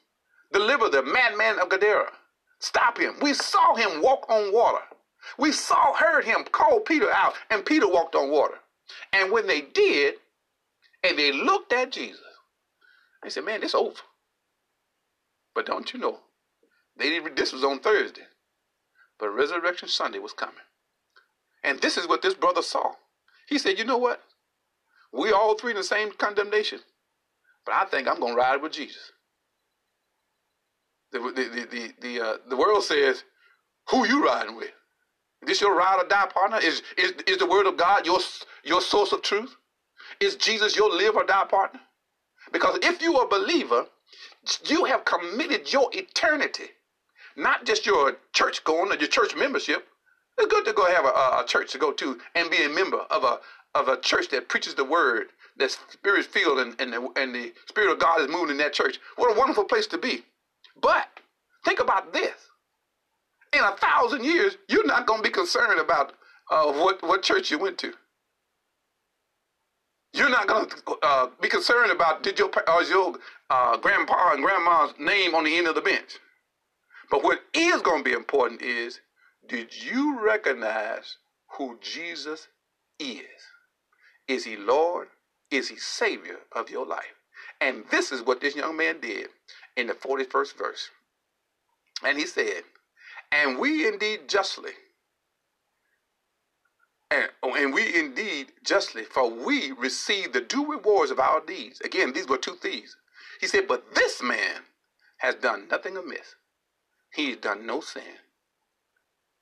deliver 0.54 0.90
the 0.90 1.04
madman 1.04 1.60
of 1.60 1.70
Gadara, 1.70 2.12
stop 2.60 2.98
him. 2.98 3.16
We 3.22 3.34
saw 3.34 3.76
him 3.76 4.02
walk 4.02 4.26
on 4.30 4.54
water. 4.54 4.84
We 5.38 5.52
saw, 5.52 5.94
heard 5.94 6.24
him 6.24 6.44
call 6.52 6.80
Peter 6.80 7.12
out, 7.12 7.34
and 7.50 7.66
Peter 7.66 7.88
walked 7.88 8.16
on 8.16 8.30
water. 8.30 8.56
And 9.12 9.32
when 9.32 9.48
they 9.48 9.62
did, 9.62 10.16
and 11.04 11.18
they 11.18 11.32
looked 11.32 11.74
at 11.74 11.92
Jesus, 11.92 12.22
they 13.24 13.30
said, 13.30 13.44
Man, 13.44 13.62
this 13.62 13.76
over. 13.76 13.96
But 15.56 15.66
don't 15.66 15.92
you 15.94 16.00
know, 16.00 16.20
they 16.98 17.10
didn't, 17.10 17.36
this 17.36 17.54
was 17.54 17.64
on 17.64 17.80
Thursday, 17.80 18.24
but 19.20 19.30
Resurrection 19.30 19.88
Sunday 19.88 20.20
was 20.20 20.34
coming. 20.34 20.56
And 21.64 21.82
this 21.82 21.98
is 21.98 22.08
what 22.08 22.22
this 22.22 22.36
brother 22.36 22.62
saw. 22.62 22.94
He 23.48 23.58
said, 23.58 23.78
You 23.80 23.86
know 23.86 23.98
what? 23.98 24.22
We 25.16 25.32
all 25.32 25.56
three 25.56 25.72
in 25.72 25.78
the 25.78 25.84
same 25.84 26.12
condemnation, 26.12 26.80
but 27.66 27.76
I 27.76 27.86
think 27.86 28.08
I'm 28.08 28.20
going 28.20 28.34
to 28.34 28.38
ride 28.38 28.62
with 28.62 28.74
Jesus. 28.74 29.12
The, 31.12 31.20
the, 31.20 31.68
the, 31.72 31.94
the, 32.02 32.22
uh, 32.22 32.38
the 32.50 32.58
world 32.58 32.84
says, 32.84 33.24
Who 33.90 34.06
you 34.06 34.26
riding 34.26 34.58
with? 34.58 34.72
Is 35.42 35.48
this 35.48 35.62
your 35.62 35.76
ride 35.76 36.02
or 36.04 36.08
die 36.08 36.28
partner? 36.34 36.58
Is, 36.58 36.82
is, 36.98 37.14
is 37.28 37.38
the 37.38 37.46
word 37.46 37.68
of 37.68 37.78
God 37.78 38.06
your, 38.06 38.20
your 38.64 38.82
source 38.82 39.12
of 39.12 39.22
truth? 39.22 39.56
Is 40.20 40.36
Jesus 40.36 40.76
your 40.76 40.90
live 40.92 41.16
or 41.16 41.24
die 41.24 41.46
partner? 41.50 41.80
Because 42.52 42.80
if 42.84 43.02
you 43.02 43.18
are 43.18 43.26
a 43.26 43.30
believer, 43.30 43.86
you 44.66 44.86
have 44.86 45.06
committed 45.06 45.72
your 45.72 45.90
eternity, 45.94 46.66
not 47.36 47.66
just 47.66 47.86
your 47.86 48.18
church 48.34 48.64
going 48.64 48.92
or 48.92 48.96
your 48.96 49.08
church 49.08 49.36
membership. 49.36 49.88
It's 50.38 50.52
good 50.52 50.66
to 50.66 50.74
go 50.74 50.86
have 50.86 51.06
a, 51.06 51.10
a 51.10 51.46
church 51.48 51.72
to 51.72 51.78
go 51.78 51.94
to 51.94 52.20
and 52.36 52.52
be 52.52 52.64
a 52.64 52.70
member 52.70 53.00
of 53.10 53.24
a 53.24 53.40
of 53.76 53.90
a 53.90 54.00
church 54.02 54.30
that 54.30 54.50
preaches 54.50 54.76
the 54.76 54.86
word, 54.86 55.28
that 55.58 55.72
spirit 55.92 56.26
filled, 56.26 56.60
and, 56.60 56.76
and, 56.82 56.94
the, 56.94 57.10
and 57.18 57.36
the 57.36 57.54
spirit 57.68 57.92
of 57.92 58.00
God 58.00 58.22
is 58.22 58.30
moving 58.30 58.52
in 58.52 58.58
that 58.58 58.74
church. 58.74 59.00
What 59.18 59.36
a 59.36 59.40
wonderful 59.40 59.66
place 59.66 59.88
to 59.88 60.00
be. 60.00 60.24
But 60.82 61.08
think 61.66 61.80
about 61.82 62.14
this 62.14 62.50
in 63.56 63.64
a 63.64 63.76
thousand 63.78 64.26
years, 64.26 64.58
you're 64.70 64.86
not 64.86 65.08
going 65.08 65.24
to 65.24 65.30
be 65.30 65.34
concerned 65.34 65.80
about 65.80 66.14
uh, 66.52 66.72
what, 66.74 67.02
what 67.04 67.24
church 67.24 67.52
you 67.52 67.58
went 67.58 67.78
to. 67.80 67.94
You're 70.14 70.30
not 70.30 70.48
going 70.48 70.70
to 70.70 70.76
uh, 71.04 71.28
be 71.42 71.50
concerned 71.50 71.92
about 71.92 72.24
did 72.24 72.40
your 72.40 72.50
or 72.70 72.84
your 72.84 73.16
uh, 73.50 73.78
grandpa 73.78 74.34
and 74.34 74.44
grandma's 74.44 74.94
name 75.00 75.36
on 75.36 75.44
the 75.44 75.58
end 75.58 75.68
of 75.68 75.76
the 75.76 75.82
bench. 75.82 76.18
But 77.12 77.24
what 77.24 77.42
is 77.54 77.82
going 77.82 78.00
to 78.00 78.10
be 78.10 78.14
important 78.16 78.62
is 78.62 79.00
did 79.48 79.76
you 79.76 80.20
recognize 80.26 81.18
who 81.58 81.78
Jesus 81.82 82.48
is? 83.00 83.22
Is 84.28 84.46
he 84.46 84.58
Lord? 84.58 85.08
Is 85.52 85.70
he 85.70 85.78
Savior 85.78 86.38
of 86.52 86.70
your 86.70 86.86
life? 86.86 87.16
And 87.62 87.86
this 87.92 88.12
is 88.12 88.22
what 88.22 88.42
this 88.42 88.56
young 88.56 88.78
man 88.78 89.00
did 89.00 89.30
in 89.78 89.88
the 89.88 89.94
41st 89.94 90.58
verse. 90.58 90.90
And 92.06 92.18
he 92.18 92.26
said, 92.26 92.64
and 93.32 93.60
we 93.60 93.88
indeed 93.88 94.28
justly, 94.28 94.72
and, 97.12 97.30
and 97.44 97.74
we 97.74 97.98
indeed 97.98 98.48
justly, 98.64 99.04
for 99.04 99.30
we 99.30 99.72
receive 99.72 100.34
the 100.34 100.42
due 100.42 100.70
rewards 100.70 101.12
of 101.12 101.20
our 101.20 101.42
deeds. 101.46 101.82
Again, 101.82 102.14
these 102.14 102.28
were 102.28 102.38
two 102.38 102.56
thieves. 102.56 102.98
He 103.40 103.48
said, 103.48 103.68
But 103.68 103.94
this 103.96 104.22
man 104.22 104.62
has 105.18 105.36
done 105.36 105.68
nothing 105.70 105.98
amiss. 105.98 106.36
He's 107.14 107.38
done 107.38 107.66
no 107.66 107.82
sin. 107.82 108.04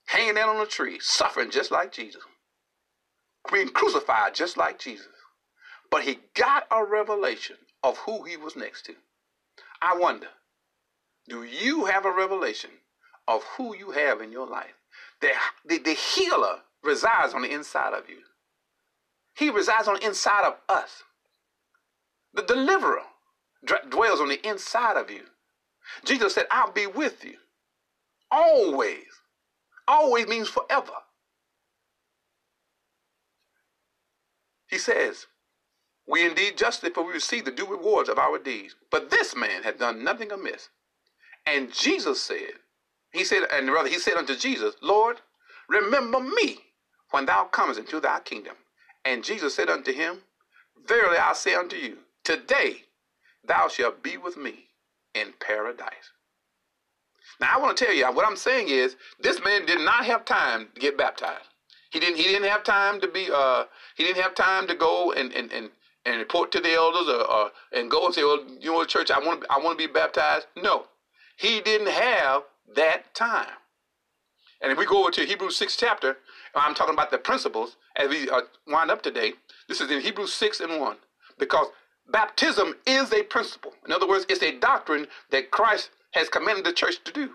Hanging 0.08 0.38
out 0.38 0.50
on 0.50 0.62
a 0.62 0.65
tree, 0.65 1.00
suffering 1.02 1.50
just 1.50 1.72
like 1.72 1.91
Jesus, 1.91 2.24
being 3.51 3.69
crucified 3.69 4.34
just 4.36 4.58
like 4.58 4.79
Jesus. 4.79 5.08
But 5.89 6.03
he 6.03 6.19
got 6.34 6.67
a 6.71 6.84
revelation 6.84 7.58
of 7.84 7.97
who 7.99 8.23
he 8.23 8.38
was 8.38 8.56
next 8.56 8.86
to. 8.86 8.95
I 9.82 9.97
wonder, 9.97 10.27
do 11.27 11.43
you 11.43 11.86
have 11.86 12.06
a 12.06 12.12
revelation 12.12 12.71
of 13.27 13.43
who 13.58 13.75
you 13.75 13.91
have 13.91 14.21
in 14.21 14.32
your 14.32 14.47
life. 14.47 14.73
The, 15.21 15.29
the, 15.65 15.77
the 15.79 15.93
healer 15.93 16.60
resides 16.84 17.34
on 17.34 17.43
the 17.43 17.51
inside 17.51 17.93
of 17.93 18.10
you. 18.10 18.17
He 19.36 19.49
resides 19.49 19.88
on 19.88 19.95
the 19.95 20.06
inside 20.06 20.45
of 20.45 20.56
us. 20.69 21.03
The 22.34 22.43
deliverer 22.43 23.01
dwells 23.89 24.19
on 24.19 24.29
the 24.29 24.45
inside 24.47 24.97
of 24.97 25.10
you. 25.10 25.21
Jesus 26.06 26.36
said, 26.36 26.45
I'll 26.51 26.71
be 26.71 26.88
with 26.88 27.23
you. 27.23 27.36
Always. 28.32 29.06
Always 29.88 30.27
means 30.27 30.49
forever. 30.49 30.93
He 34.74 34.80
says, 34.80 35.28
We 36.08 36.26
indeed 36.26 36.58
justly, 36.58 36.90
for 36.90 37.04
we 37.04 37.14
receive 37.14 37.46
the 37.46 37.52
due 37.52 37.68
rewards 37.68 38.10
of 38.10 38.18
our 38.18 38.40
deeds. 38.40 38.76
But 38.90 39.12
this 39.12 39.36
man 39.36 39.62
had 39.62 39.78
done 39.78 40.04
nothing 40.04 40.32
amiss. 40.32 40.70
And 41.46 41.72
Jesus 41.72 42.20
said, 42.20 42.54
he 43.12 43.24
said, 43.24 43.44
and 43.54 43.72
rather 43.72 43.88
he 43.88 44.00
said 44.00 44.16
unto 44.16 44.36
Jesus, 44.36 44.74
Lord, 44.82 45.22
remember 45.70 46.20
me 46.20 46.58
when 47.12 47.28
thou 47.28 47.44
comest 47.44 47.80
into 47.80 48.00
thy 48.00 48.20
kingdom. 48.22 48.56
And 49.06 49.24
Jesus 49.24 49.54
said 49.54 49.70
unto 49.70 49.94
him, 49.94 50.24
Verily 50.88 51.18
I 51.18 51.34
say 51.34 51.54
unto 51.54 51.76
you, 51.76 52.00
today 52.24 52.78
thou 53.46 53.68
shalt 53.68 54.02
be 54.02 54.18
with 54.18 54.38
me 54.38 54.70
in 55.14 55.34
paradise. 55.40 56.10
Now 57.40 57.56
I 57.56 57.62
want 57.62 57.78
to 57.78 57.86
tell 57.86 57.94
you 57.94 58.12
what 58.12 58.26
I'm 58.26 58.38
saying 58.38 58.70
is 58.70 58.96
this 59.20 59.40
man 59.46 59.68
did 59.68 59.82
not 59.82 60.06
have 60.06 60.26
time 60.26 60.70
to 60.74 60.82
get 60.82 60.98
baptized. 60.98 61.53
He 61.93 61.99
didn't 61.99 62.17
he 62.17 62.23
didn't 62.23 62.49
have 62.49 62.63
time 62.63 62.99
to 63.01 63.08
be 63.08 63.29
uh 63.32 63.65
he 63.95 64.03
didn't 64.03 64.23
have 64.23 64.34
time 64.34 64.65
to 64.67 64.75
go 64.75 65.13
and 65.13 65.32
and, 65.32 65.53
and, 65.53 65.69
and 66.06 66.17
report 66.17 66.51
to 66.53 66.60
the 66.60 66.73
elders 66.73 67.08
or, 67.08 67.32
or 67.32 67.51
and 67.71 67.89
go 67.91 68.06
and 68.08 68.15
say, 68.15 68.23
well, 68.23 68.43
you 68.60 68.71
know, 68.71 68.84
church, 68.84 69.12
I 69.12 69.19
want 69.19 69.41
to, 69.41 69.47
I 69.51 69.60
want 69.60 69.77
to 69.77 69.88
be 69.88 69.93
baptized. 69.93 70.47
No, 70.58 70.88
he 71.38 71.62
didn't 71.62 71.89
have 71.89 72.43
that 72.75 73.13
time. 73.13 73.53
And 74.62 74.71
if 74.71 74.77
we 74.77 74.86
go 74.88 75.01
over 75.01 75.12
to 75.12 75.25
Hebrews 75.25 75.58
6 75.58 75.75
chapter, 75.77 76.17
I'm 76.56 76.73
talking 76.73 76.95
about 76.95 77.12
the 77.12 77.17
principles 77.19 77.77
as 77.97 78.10
we 78.10 78.29
wind 78.67 78.89
up 78.89 79.03
today. 79.03 79.34
This 79.67 79.82
is 79.82 79.91
in 79.91 80.01
Hebrews 80.01 80.34
6 80.34 80.62
and 80.62 80.79
1. 80.79 80.97
Because 81.38 81.67
baptism 82.12 82.75
is 82.88 83.12
a 83.13 83.23
principle. 83.23 83.73
In 83.86 83.91
other 83.91 84.08
words, 84.08 84.25
it's 84.29 84.41
a 84.41 84.58
doctrine 84.60 85.08
that 85.32 85.51
Christ 85.51 85.91
has 86.12 86.29
commanded 86.29 86.65
the 86.65 86.73
church 86.73 87.03
to 87.03 87.12
do. 87.12 87.32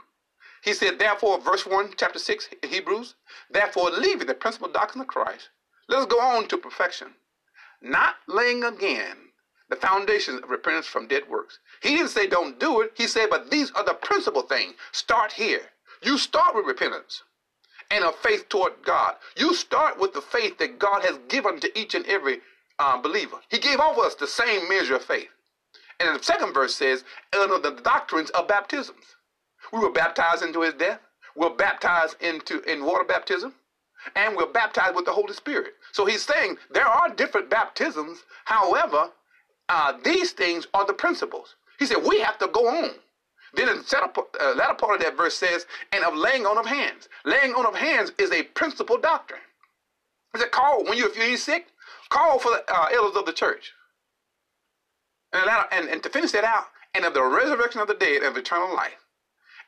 He 0.62 0.74
said, 0.74 0.98
therefore, 0.98 1.40
verse 1.40 1.66
1, 1.66 1.94
chapter 1.96 2.18
6 2.18 2.48
in 2.62 2.68
Hebrews, 2.68 3.14
therefore, 3.50 3.90
leaving 3.90 4.26
the 4.26 4.34
principal 4.34 4.68
doctrine 4.68 5.02
of 5.02 5.08
Christ, 5.08 5.50
let 5.88 6.00
us 6.00 6.06
go 6.06 6.20
on 6.20 6.48
to 6.48 6.58
perfection, 6.58 7.14
not 7.80 8.16
laying 8.26 8.64
again 8.64 9.16
the 9.68 9.76
foundations 9.76 10.40
of 10.42 10.50
repentance 10.50 10.86
from 10.86 11.06
dead 11.06 11.28
works. 11.28 11.58
He 11.82 11.96
didn't 11.96 12.10
say 12.10 12.26
don't 12.26 12.58
do 12.58 12.80
it. 12.80 12.92
He 12.96 13.06
said, 13.06 13.30
but 13.30 13.50
these 13.50 13.70
are 13.72 13.84
the 13.84 13.94
principal 13.94 14.42
things. 14.42 14.74
Start 14.92 15.32
here. 15.32 15.62
You 16.02 16.18
start 16.18 16.54
with 16.54 16.66
repentance 16.66 17.22
and 17.90 18.04
a 18.04 18.12
faith 18.12 18.48
toward 18.48 18.72
God. 18.84 19.14
You 19.36 19.54
start 19.54 19.98
with 19.98 20.12
the 20.12 20.20
faith 20.20 20.58
that 20.58 20.78
God 20.78 21.04
has 21.04 21.18
given 21.28 21.60
to 21.60 21.78
each 21.78 21.94
and 21.94 22.06
every 22.06 22.40
uh, 22.78 23.00
believer. 23.00 23.36
He 23.48 23.58
gave 23.58 23.80
all 23.80 23.92
of 23.92 23.98
us 23.98 24.14
the 24.14 24.26
same 24.26 24.68
measure 24.68 24.96
of 24.96 25.04
faith. 25.04 25.28
And 26.00 26.18
the 26.18 26.22
second 26.22 26.54
verse 26.54 26.74
says, 26.74 27.04
under 27.38 27.58
the 27.58 27.80
doctrines 27.82 28.30
of 28.30 28.46
baptisms. 28.46 29.16
We 29.72 29.81
were 29.81 29.90
baptized 29.90 30.42
into 30.42 30.62
his 30.62 30.74
death. 30.74 31.00
We're 31.37 31.50
baptized 31.50 32.16
into 32.20 32.62
in 32.62 32.85
water 32.85 33.04
baptism. 33.04 33.54
And 34.14 34.37
we're 34.37 34.46
baptized 34.46 34.94
with 34.94 35.04
the 35.04 35.12
Holy 35.12 35.35
Spirit. 35.35 35.74
So 35.92 36.07
he's 36.07 36.22
saying 36.22 36.57
there 36.70 36.87
are 36.87 37.09
different 37.14 37.50
baptisms. 37.50 38.22
However, 38.44 39.11
uh, 39.68 39.94
these 40.02 40.33
things 40.33 40.66
are 40.74 40.87
the 40.87 40.92
principles. 40.92 41.57
He 41.78 41.87
said, 41.87 41.98
we 42.04 42.20
have 42.20 42.38
to 42.38 42.48
go 42.48 42.68
on. 42.68 42.90
Then 43.54 43.66
the 43.66 44.24
uh, 44.40 44.54
latter 44.54 44.74
part 44.74 44.96
of 44.96 45.00
that 45.02 45.16
verse 45.16 45.37
says, 45.37 45.66
and 45.92 46.04
of 46.04 46.14
laying 46.14 46.46
on 46.46 46.59
of 46.59 46.66
hands. 46.66 47.09
Laying 47.24 47.54
on 47.54 47.66
of 47.66 47.74
hands 47.74 48.12
is 48.18 48.31
a 48.31 48.42
principal 48.42 48.98
doctrine. 48.98 49.40
Is 50.35 50.42
it 50.42 50.52
call 50.52 50.85
when 50.85 50.98
you 50.98 51.07
if 51.09 51.16
you're 51.16 51.37
sick, 51.37 51.66
call 52.11 52.38
for 52.38 52.50
the 52.50 52.64
uh, 52.72 52.88
elders 52.92 53.16
of 53.16 53.26
the 53.26 53.33
church. 53.33 53.72
And, 55.33 55.48
and, 55.72 55.88
and 55.88 56.02
to 56.02 56.09
finish 56.09 56.33
that 56.33 56.44
out, 56.44 56.66
and 56.94 57.04
of 57.04 57.14
the 57.14 57.22
resurrection 57.22 57.81
of 57.81 57.88
the 57.88 57.94
dead 57.94 58.18
and 58.18 58.26
of 58.26 58.37
eternal 58.37 58.74
life. 58.74 59.04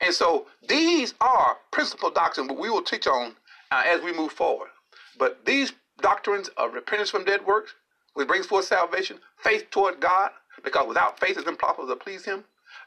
And 0.01 0.13
so 0.13 0.47
these 0.67 1.13
are 1.21 1.57
principal 1.71 2.09
doctrines 2.09 2.49
that 2.49 2.57
we 2.57 2.69
will 2.69 2.81
teach 2.81 3.07
on 3.07 3.35
uh, 3.71 3.83
as 3.85 4.01
we 4.01 4.13
move 4.13 4.31
forward. 4.31 4.69
But 5.17 5.45
these 5.45 5.73
doctrines 6.01 6.49
of 6.57 6.73
repentance 6.73 7.09
from 7.09 7.23
dead 7.23 7.45
works, 7.45 7.73
which 8.13 8.27
brings 8.27 8.45
forth 8.47 8.65
salvation, 8.65 9.19
faith 9.37 9.69
toward 9.69 9.99
God, 9.99 10.31
because 10.63 10.87
without 10.87 11.19
faith 11.19 11.37
it's 11.37 11.47
impossible 11.47 11.87
to 11.87 11.95
please 11.95 12.25
Him. 12.25 12.43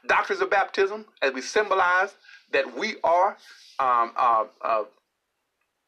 Doctrines 0.07 0.41
of 0.41 0.49
baptism, 0.49 1.05
as 1.21 1.33
we 1.33 1.41
symbolize 1.41 2.15
that 2.51 2.77
we 2.77 2.95
are 3.03 3.37
um, 3.79 4.11
uh, 4.17 4.45
uh, 4.61 4.83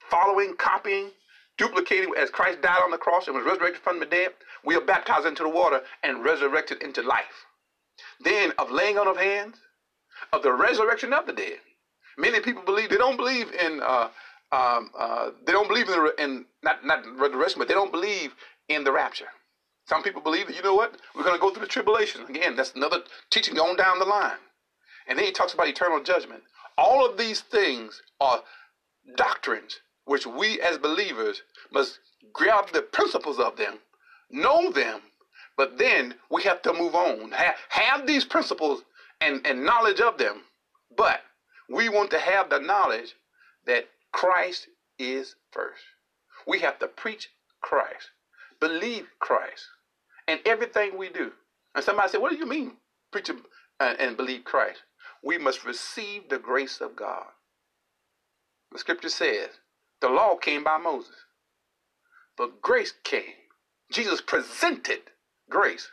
following, 0.10 0.56
copying 0.58 1.12
duplicated 1.58 2.10
as 2.18 2.30
Christ 2.30 2.62
died 2.62 2.82
on 2.84 2.92
the 2.92 2.98
cross 2.98 3.28
and 3.28 3.36
was 3.36 3.46
resurrected 3.46 3.82
from 3.82 4.00
the 4.00 4.06
dead, 4.06 4.32
we 4.64 4.76
are 4.76 4.82
baptized 4.82 5.26
into 5.26 5.44
the 5.44 5.50
water 5.50 5.82
and 6.04 6.24
resurrected 6.24 6.82
into 6.84 7.02
life. 7.02 7.46
Then 8.20 8.54
of 8.60 8.72
laying 8.72 8.98
on 8.98 9.08
of 9.08 9.18
hands, 9.18 9.58
of 10.34 10.44
the 10.44 10.52
resurrection 10.52 11.14
of 11.14 11.26
the 11.26 11.34
dead. 11.34 11.60
Many 12.18 12.40
people 12.40 12.64
believe 12.64 12.90
they 12.90 12.98
don't 12.98 13.18
believe 13.18 13.52
in 13.54 13.82
uh, 13.82 14.10
um, 14.52 14.92
uh, 14.98 15.32
they 15.46 15.52
don't 15.52 15.68
believe 15.68 15.90
in, 15.90 15.94
the, 15.94 16.14
in 16.18 16.46
not 16.64 16.86
not 16.86 17.04
resurrection, 17.18 17.60
but 17.60 17.68
they 17.68 17.74
don't 17.74 17.92
believe 17.92 18.34
in 18.70 18.84
the 18.84 18.92
rapture. 18.92 19.28
Some 19.88 20.04
people 20.04 20.22
believe 20.22 20.48
that 20.48 20.56
you 20.56 20.64
know 20.64 20.76
what 20.76 20.98
we're 21.16 21.24
going 21.24 21.36
to 21.36 21.42
go 21.42 21.50
through 21.52 21.62
the 21.62 21.68
tribulation 21.68 22.22
again. 22.28 22.56
That's 22.56 22.74
another 22.74 23.04
teaching 23.30 23.56
going 23.56 23.78
down 23.78 24.00
the 24.00 24.06
line. 24.06 24.38
And 25.08 25.18
then 25.18 25.26
he 25.26 25.32
talks 25.32 25.54
about 25.54 25.68
eternal 25.68 26.04
judgment. 26.04 26.44
All 26.78 27.06
of 27.06 27.18
these 27.18 27.42
things 27.42 28.02
are 28.20 28.42
doctrines 29.16 29.80
which 30.08 30.26
we 30.26 30.60
as 30.62 30.78
believers 30.78 31.42
must 31.72 32.00
grab 32.34 32.72
the 32.72 32.82
principles 32.82 33.40
of 33.40 33.58
them, 33.58 33.80
know 34.30 34.72
them, 34.72 35.02
but 35.58 35.78
then 35.78 36.16
we 36.32 36.44
have 36.44 36.62
to 36.62 36.74
move 36.74 36.96
on. 36.96 37.32
Have, 37.32 37.56
have 37.70 38.08
these 38.08 38.24
principles 38.26 38.84
and, 39.22 39.46
and 39.46 39.66
knowledge 39.66 40.00
of 40.00 40.18
them, 40.18 40.42
but 40.96 41.22
we 41.70 41.90
want 41.90 42.12
to 42.12 42.20
have 42.20 42.50
the 42.50 42.60
knowledge 42.60 43.16
that 43.66 43.90
Christ 44.12 44.68
is 45.00 45.36
first. 45.52 45.84
We 46.48 46.60
have 46.60 46.80
to 46.80 46.88
preach 46.88 47.30
Christ, 47.62 48.10
believe 48.60 49.08
Christ, 49.20 49.68
and 50.28 50.40
everything 50.46 50.98
we 50.98 51.10
do. 51.10 51.32
And 51.76 51.84
somebody 51.84 52.10
said, 52.10 52.22
What 52.22 52.32
do 52.32 52.38
you 52.38 52.46
mean, 52.46 52.74
preach 53.12 53.30
and 53.30 53.42
uh, 53.80 54.14
believe 54.14 54.44
Christ? 54.44 54.80
We 55.24 55.38
must 55.38 55.66
receive 55.66 56.30
the 56.30 56.40
grace 56.40 56.80
of 56.80 56.96
God. 56.96 57.26
The 58.72 58.80
scripture 58.80 59.10
says, 59.10 59.50
the 60.00 60.10
law 60.10 60.36
came 60.36 60.64
by 60.64 60.78
Moses, 60.78 61.16
but 62.38 62.62
grace 62.62 62.94
came. 63.04 63.34
Jesus 63.92 64.22
presented 64.22 65.02
grace 65.50 65.90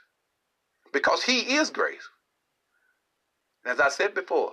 because 0.92 1.24
he 1.24 1.56
is 1.56 1.70
grace. 1.70 2.08
As 3.64 3.80
I 3.80 3.88
said 3.88 4.14
before, 4.14 4.52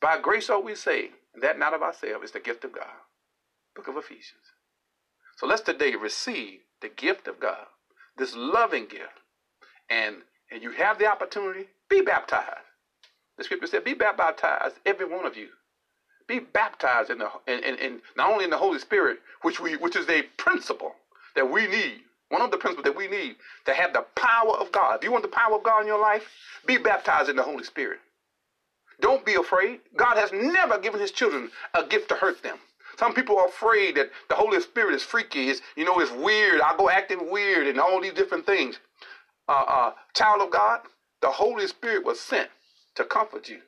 by 0.00 0.18
grace 0.20 0.50
are 0.50 0.60
we 0.60 0.74
saved, 0.74 1.14
and 1.32 1.42
that 1.42 1.58
not 1.58 1.74
of 1.74 1.82
ourselves, 1.82 2.26
is 2.26 2.30
the 2.32 2.40
gift 2.40 2.64
of 2.64 2.72
God. 2.72 2.86
Book 3.74 3.88
of 3.88 3.96
Ephesians. 3.96 4.52
So 5.36 5.46
let's 5.46 5.62
today 5.62 5.94
receive 5.94 6.60
the 6.80 6.88
gift 6.88 7.26
of 7.26 7.40
God, 7.40 7.66
this 8.16 8.36
loving 8.36 8.86
gift. 8.86 9.20
And, 9.90 10.16
and 10.50 10.62
you 10.62 10.70
have 10.72 10.98
the 10.98 11.06
opportunity, 11.06 11.66
be 11.88 12.02
baptized. 12.02 12.60
The 13.36 13.44
scripture 13.44 13.66
said, 13.66 13.84
be 13.84 13.94
baptized, 13.94 14.76
every 14.86 15.06
one 15.06 15.26
of 15.26 15.36
you. 15.36 15.48
Be 16.26 16.38
baptized 16.38 17.10
in 17.10 17.18
the 17.18 17.28
in, 17.46 17.62
in, 17.62 17.74
in 17.76 18.00
not 18.16 18.30
only 18.30 18.44
in 18.44 18.50
the 18.50 18.56
Holy 18.56 18.78
Spirit, 18.78 19.18
which 19.42 19.60
we 19.60 19.76
which 19.76 19.94
is 19.94 20.08
a 20.08 20.22
principle 20.38 20.94
that 21.36 21.50
we 21.50 21.66
need. 21.66 22.00
One 22.30 22.42
of 22.42 22.50
the 22.50 22.56
principles 22.56 22.84
that 22.84 22.96
we 22.96 23.08
need 23.08 23.36
to 23.66 23.74
have 23.74 23.92
the 23.92 24.04
power 24.16 24.56
of 24.58 24.72
God. 24.72 24.96
If 24.96 25.04
you 25.04 25.12
want 25.12 25.22
the 25.22 25.28
power 25.28 25.56
of 25.56 25.62
God 25.62 25.82
in 25.82 25.86
your 25.86 26.00
life, 26.00 26.26
be 26.66 26.78
baptized 26.78 27.28
in 27.28 27.36
the 27.36 27.42
Holy 27.42 27.64
Spirit. 27.64 28.00
Don't 29.00 29.24
be 29.24 29.34
afraid. 29.34 29.80
God 29.96 30.16
has 30.16 30.32
never 30.32 30.78
given 30.78 31.00
his 31.00 31.10
children 31.10 31.50
a 31.74 31.84
gift 31.84 32.08
to 32.08 32.14
hurt 32.14 32.42
them. 32.42 32.58
Some 32.98 33.12
people 33.12 33.38
are 33.38 33.48
afraid 33.48 33.96
that 33.96 34.10
the 34.28 34.36
Holy 34.36 34.60
Spirit 34.60 34.94
is 34.94 35.02
freaky. 35.02 35.48
It's, 35.48 35.60
you 35.76 35.84
know, 35.84 35.98
it's 36.00 36.12
weird. 36.12 36.60
I'll 36.60 36.76
go 36.76 36.88
acting 36.88 37.30
weird 37.30 37.66
and 37.66 37.80
all 37.80 38.00
these 38.00 38.12
different 38.12 38.46
things. 38.46 38.78
Uh, 39.48 39.64
uh, 39.66 39.92
child 40.14 40.42
of 40.42 40.50
God, 40.50 40.80
the 41.20 41.28
Holy 41.28 41.66
Spirit 41.66 42.04
was 42.04 42.20
sent 42.20 42.48
to 42.94 43.04
comfort 43.04 43.48
you 43.48 43.60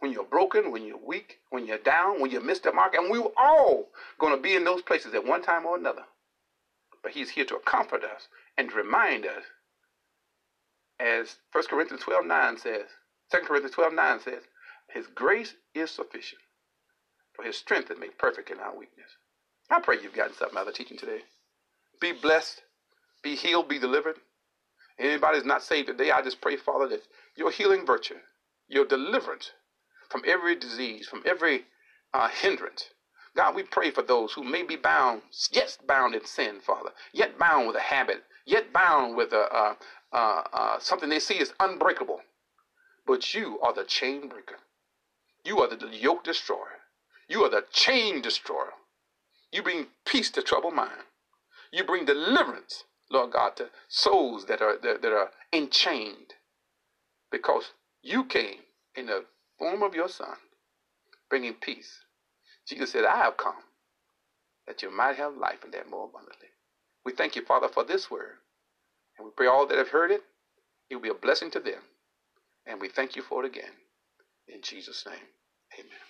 when 0.00 0.12
you're 0.12 0.24
broken, 0.24 0.70
when 0.70 0.84
you're 0.84 0.98
weak, 0.98 1.38
when 1.50 1.66
you're 1.66 1.78
down, 1.78 2.20
when 2.20 2.30
you 2.30 2.40
miss 2.40 2.60
the 2.60 2.72
mark. 2.72 2.94
And 2.94 3.10
we 3.10 3.18
were 3.18 3.32
all 3.36 3.88
going 4.18 4.36
to 4.36 4.40
be 4.40 4.54
in 4.54 4.64
those 4.64 4.82
places 4.82 5.14
at 5.14 5.24
one 5.24 5.42
time 5.42 5.64
or 5.64 5.76
another. 5.76 6.02
But 7.06 7.14
He's 7.14 7.30
here 7.30 7.44
to 7.44 7.60
comfort 7.64 8.02
us 8.02 8.26
and 8.58 8.72
remind 8.72 9.26
us, 9.26 9.44
as 10.98 11.36
1 11.52 11.62
Corinthians 11.70 12.02
12 12.02 12.26
9 12.26 12.58
says, 12.58 12.88
2 13.30 13.38
Corinthians 13.46 13.76
12 13.76 13.92
9 13.92 14.20
says, 14.24 14.42
His 14.90 15.06
grace 15.06 15.54
is 15.72 15.92
sufficient, 15.92 16.42
for 17.32 17.44
His 17.44 17.56
strength 17.56 17.92
is 17.92 18.00
made 18.00 18.18
perfect 18.18 18.50
in 18.50 18.58
our 18.58 18.76
weakness. 18.76 19.06
I 19.70 19.78
pray 19.78 19.98
you've 20.02 20.16
gotten 20.16 20.34
something 20.34 20.58
out 20.58 20.66
of 20.66 20.66
the 20.66 20.72
teaching 20.72 20.98
today. 20.98 21.20
Be 22.00 22.10
blessed, 22.10 22.62
be 23.22 23.36
healed, 23.36 23.68
be 23.68 23.78
delivered. 23.78 24.16
Anybody's 24.98 25.44
not 25.44 25.62
saved 25.62 25.86
today, 25.86 26.10
I 26.10 26.22
just 26.22 26.40
pray, 26.40 26.56
Father, 26.56 26.88
that 26.88 27.04
your 27.36 27.52
healing 27.52 27.86
virtue, 27.86 28.18
your 28.66 28.84
deliverance, 28.84 29.52
from 30.08 30.22
every 30.26 30.56
disease, 30.56 31.06
from 31.06 31.22
every 31.24 31.66
uh, 32.12 32.26
hindrance. 32.26 32.90
God, 33.36 33.54
we 33.54 33.62
pray 33.64 33.90
for 33.90 34.02
those 34.02 34.32
who 34.32 34.42
may 34.42 34.62
be 34.62 34.76
bound, 34.76 35.22
yet 35.52 35.78
bound 35.86 36.14
in 36.14 36.24
sin, 36.24 36.60
Father, 36.60 36.90
yet 37.12 37.38
bound 37.38 37.66
with 37.66 37.76
a 37.76 37.80
habit, 37.80 38.24
yet 38.46 38.72
bound 38.72 39.16
with 39.16 39.32
a, 39.32 39.76
something 40.80 41.08
they 41.10 41.20
see 41.20 41.38
as 41.40 41.52
unbreakable. 41.60 42.22
But 43.06 43.34
you 43.34 43.60
are 43.60 43.74
the 43.74 43.84
chain 43.84 44.28
breaker. 44.28 44.56
You 45.44 45.60
are 45.60 45.68
the 45.68 45.88
yoke 45.88 46.24
destroyer. 46.24 46.80
You 47.28 47.44
are 47.44 47.50
the 47.50 47.64
chain 47.70 48.22
destroyer. 48.22 48.72
You 49.52 49.62
bring 49.62 49.86
peace 50.06 50.30
to 50.32 50.42
troubled 50.42 50.74
mind. 50.74 51.02
You 51.72 51.84
bring 51.84 52.06
deliverance, 52.06 52.84
Lord 53.10 53.32
God, 53.32 53.56
to 53.56 53.70
souls 53.88 54.46
that 54.46 54.62
are 54.62 54.78
that, 54.82 55.02
that 55.02 55.12
are 55.12 55.30
enchained. 55.52 56.34
Because 57.30 57.72
you 58.02 58.24
came 58.24 58.60
in 58.96 59.06
the 59.06 59.24
form 59.58 59.82
of 59.82 59.94
your 59.94 60.08
Son, 60.08 60.36
bringing 61.28 61.54
peace. 61.54 62.00
Jesus 62.68 62.92
said, 62.92 63.04
I 63.04 63.16
have 63.18 63.36
come 63.36 63.56
that 64.66 64.82
you 64.82 64.90
might 64.90 65.16
have 65.16 65.36
life 65.36 65.64
and 65.64 65.72
that 65.74 65.90
more 65.90 66.06
abundantly. 66.06 66.48
We 67.04 67.12
thank 67.12 67.36
you, 67.36 67.42
Father, 67.44 67.68
for 67.68 67.84
this 67.84 68.10
word. 68.10 68.36
And 69.18 69.26
we 69.26 69.32
pray 69.36 69.46
all 69.46 69.66
that 69.66 69.78
have 69.78 69.88
heard 69.90 70.10
it, 70.10 70.22
it 70.90 70.96
will 70.96 71.02
be 71.02 71.08
a 71.08 71.14
blessing 71.14 71.50
to 71.52 71.60
them. 71.60 71.80
And 72.66 72.80
we 72.80 72.88
thank 72.88 73.16
you 73.16 73.22
for 73.22 73.44
it 73.44 73.48
again. 73.48 73.72
In 74.48 74.62
Jesus' 74.62 75.04
name, 75.06 75.16
amen. 75.78 76.05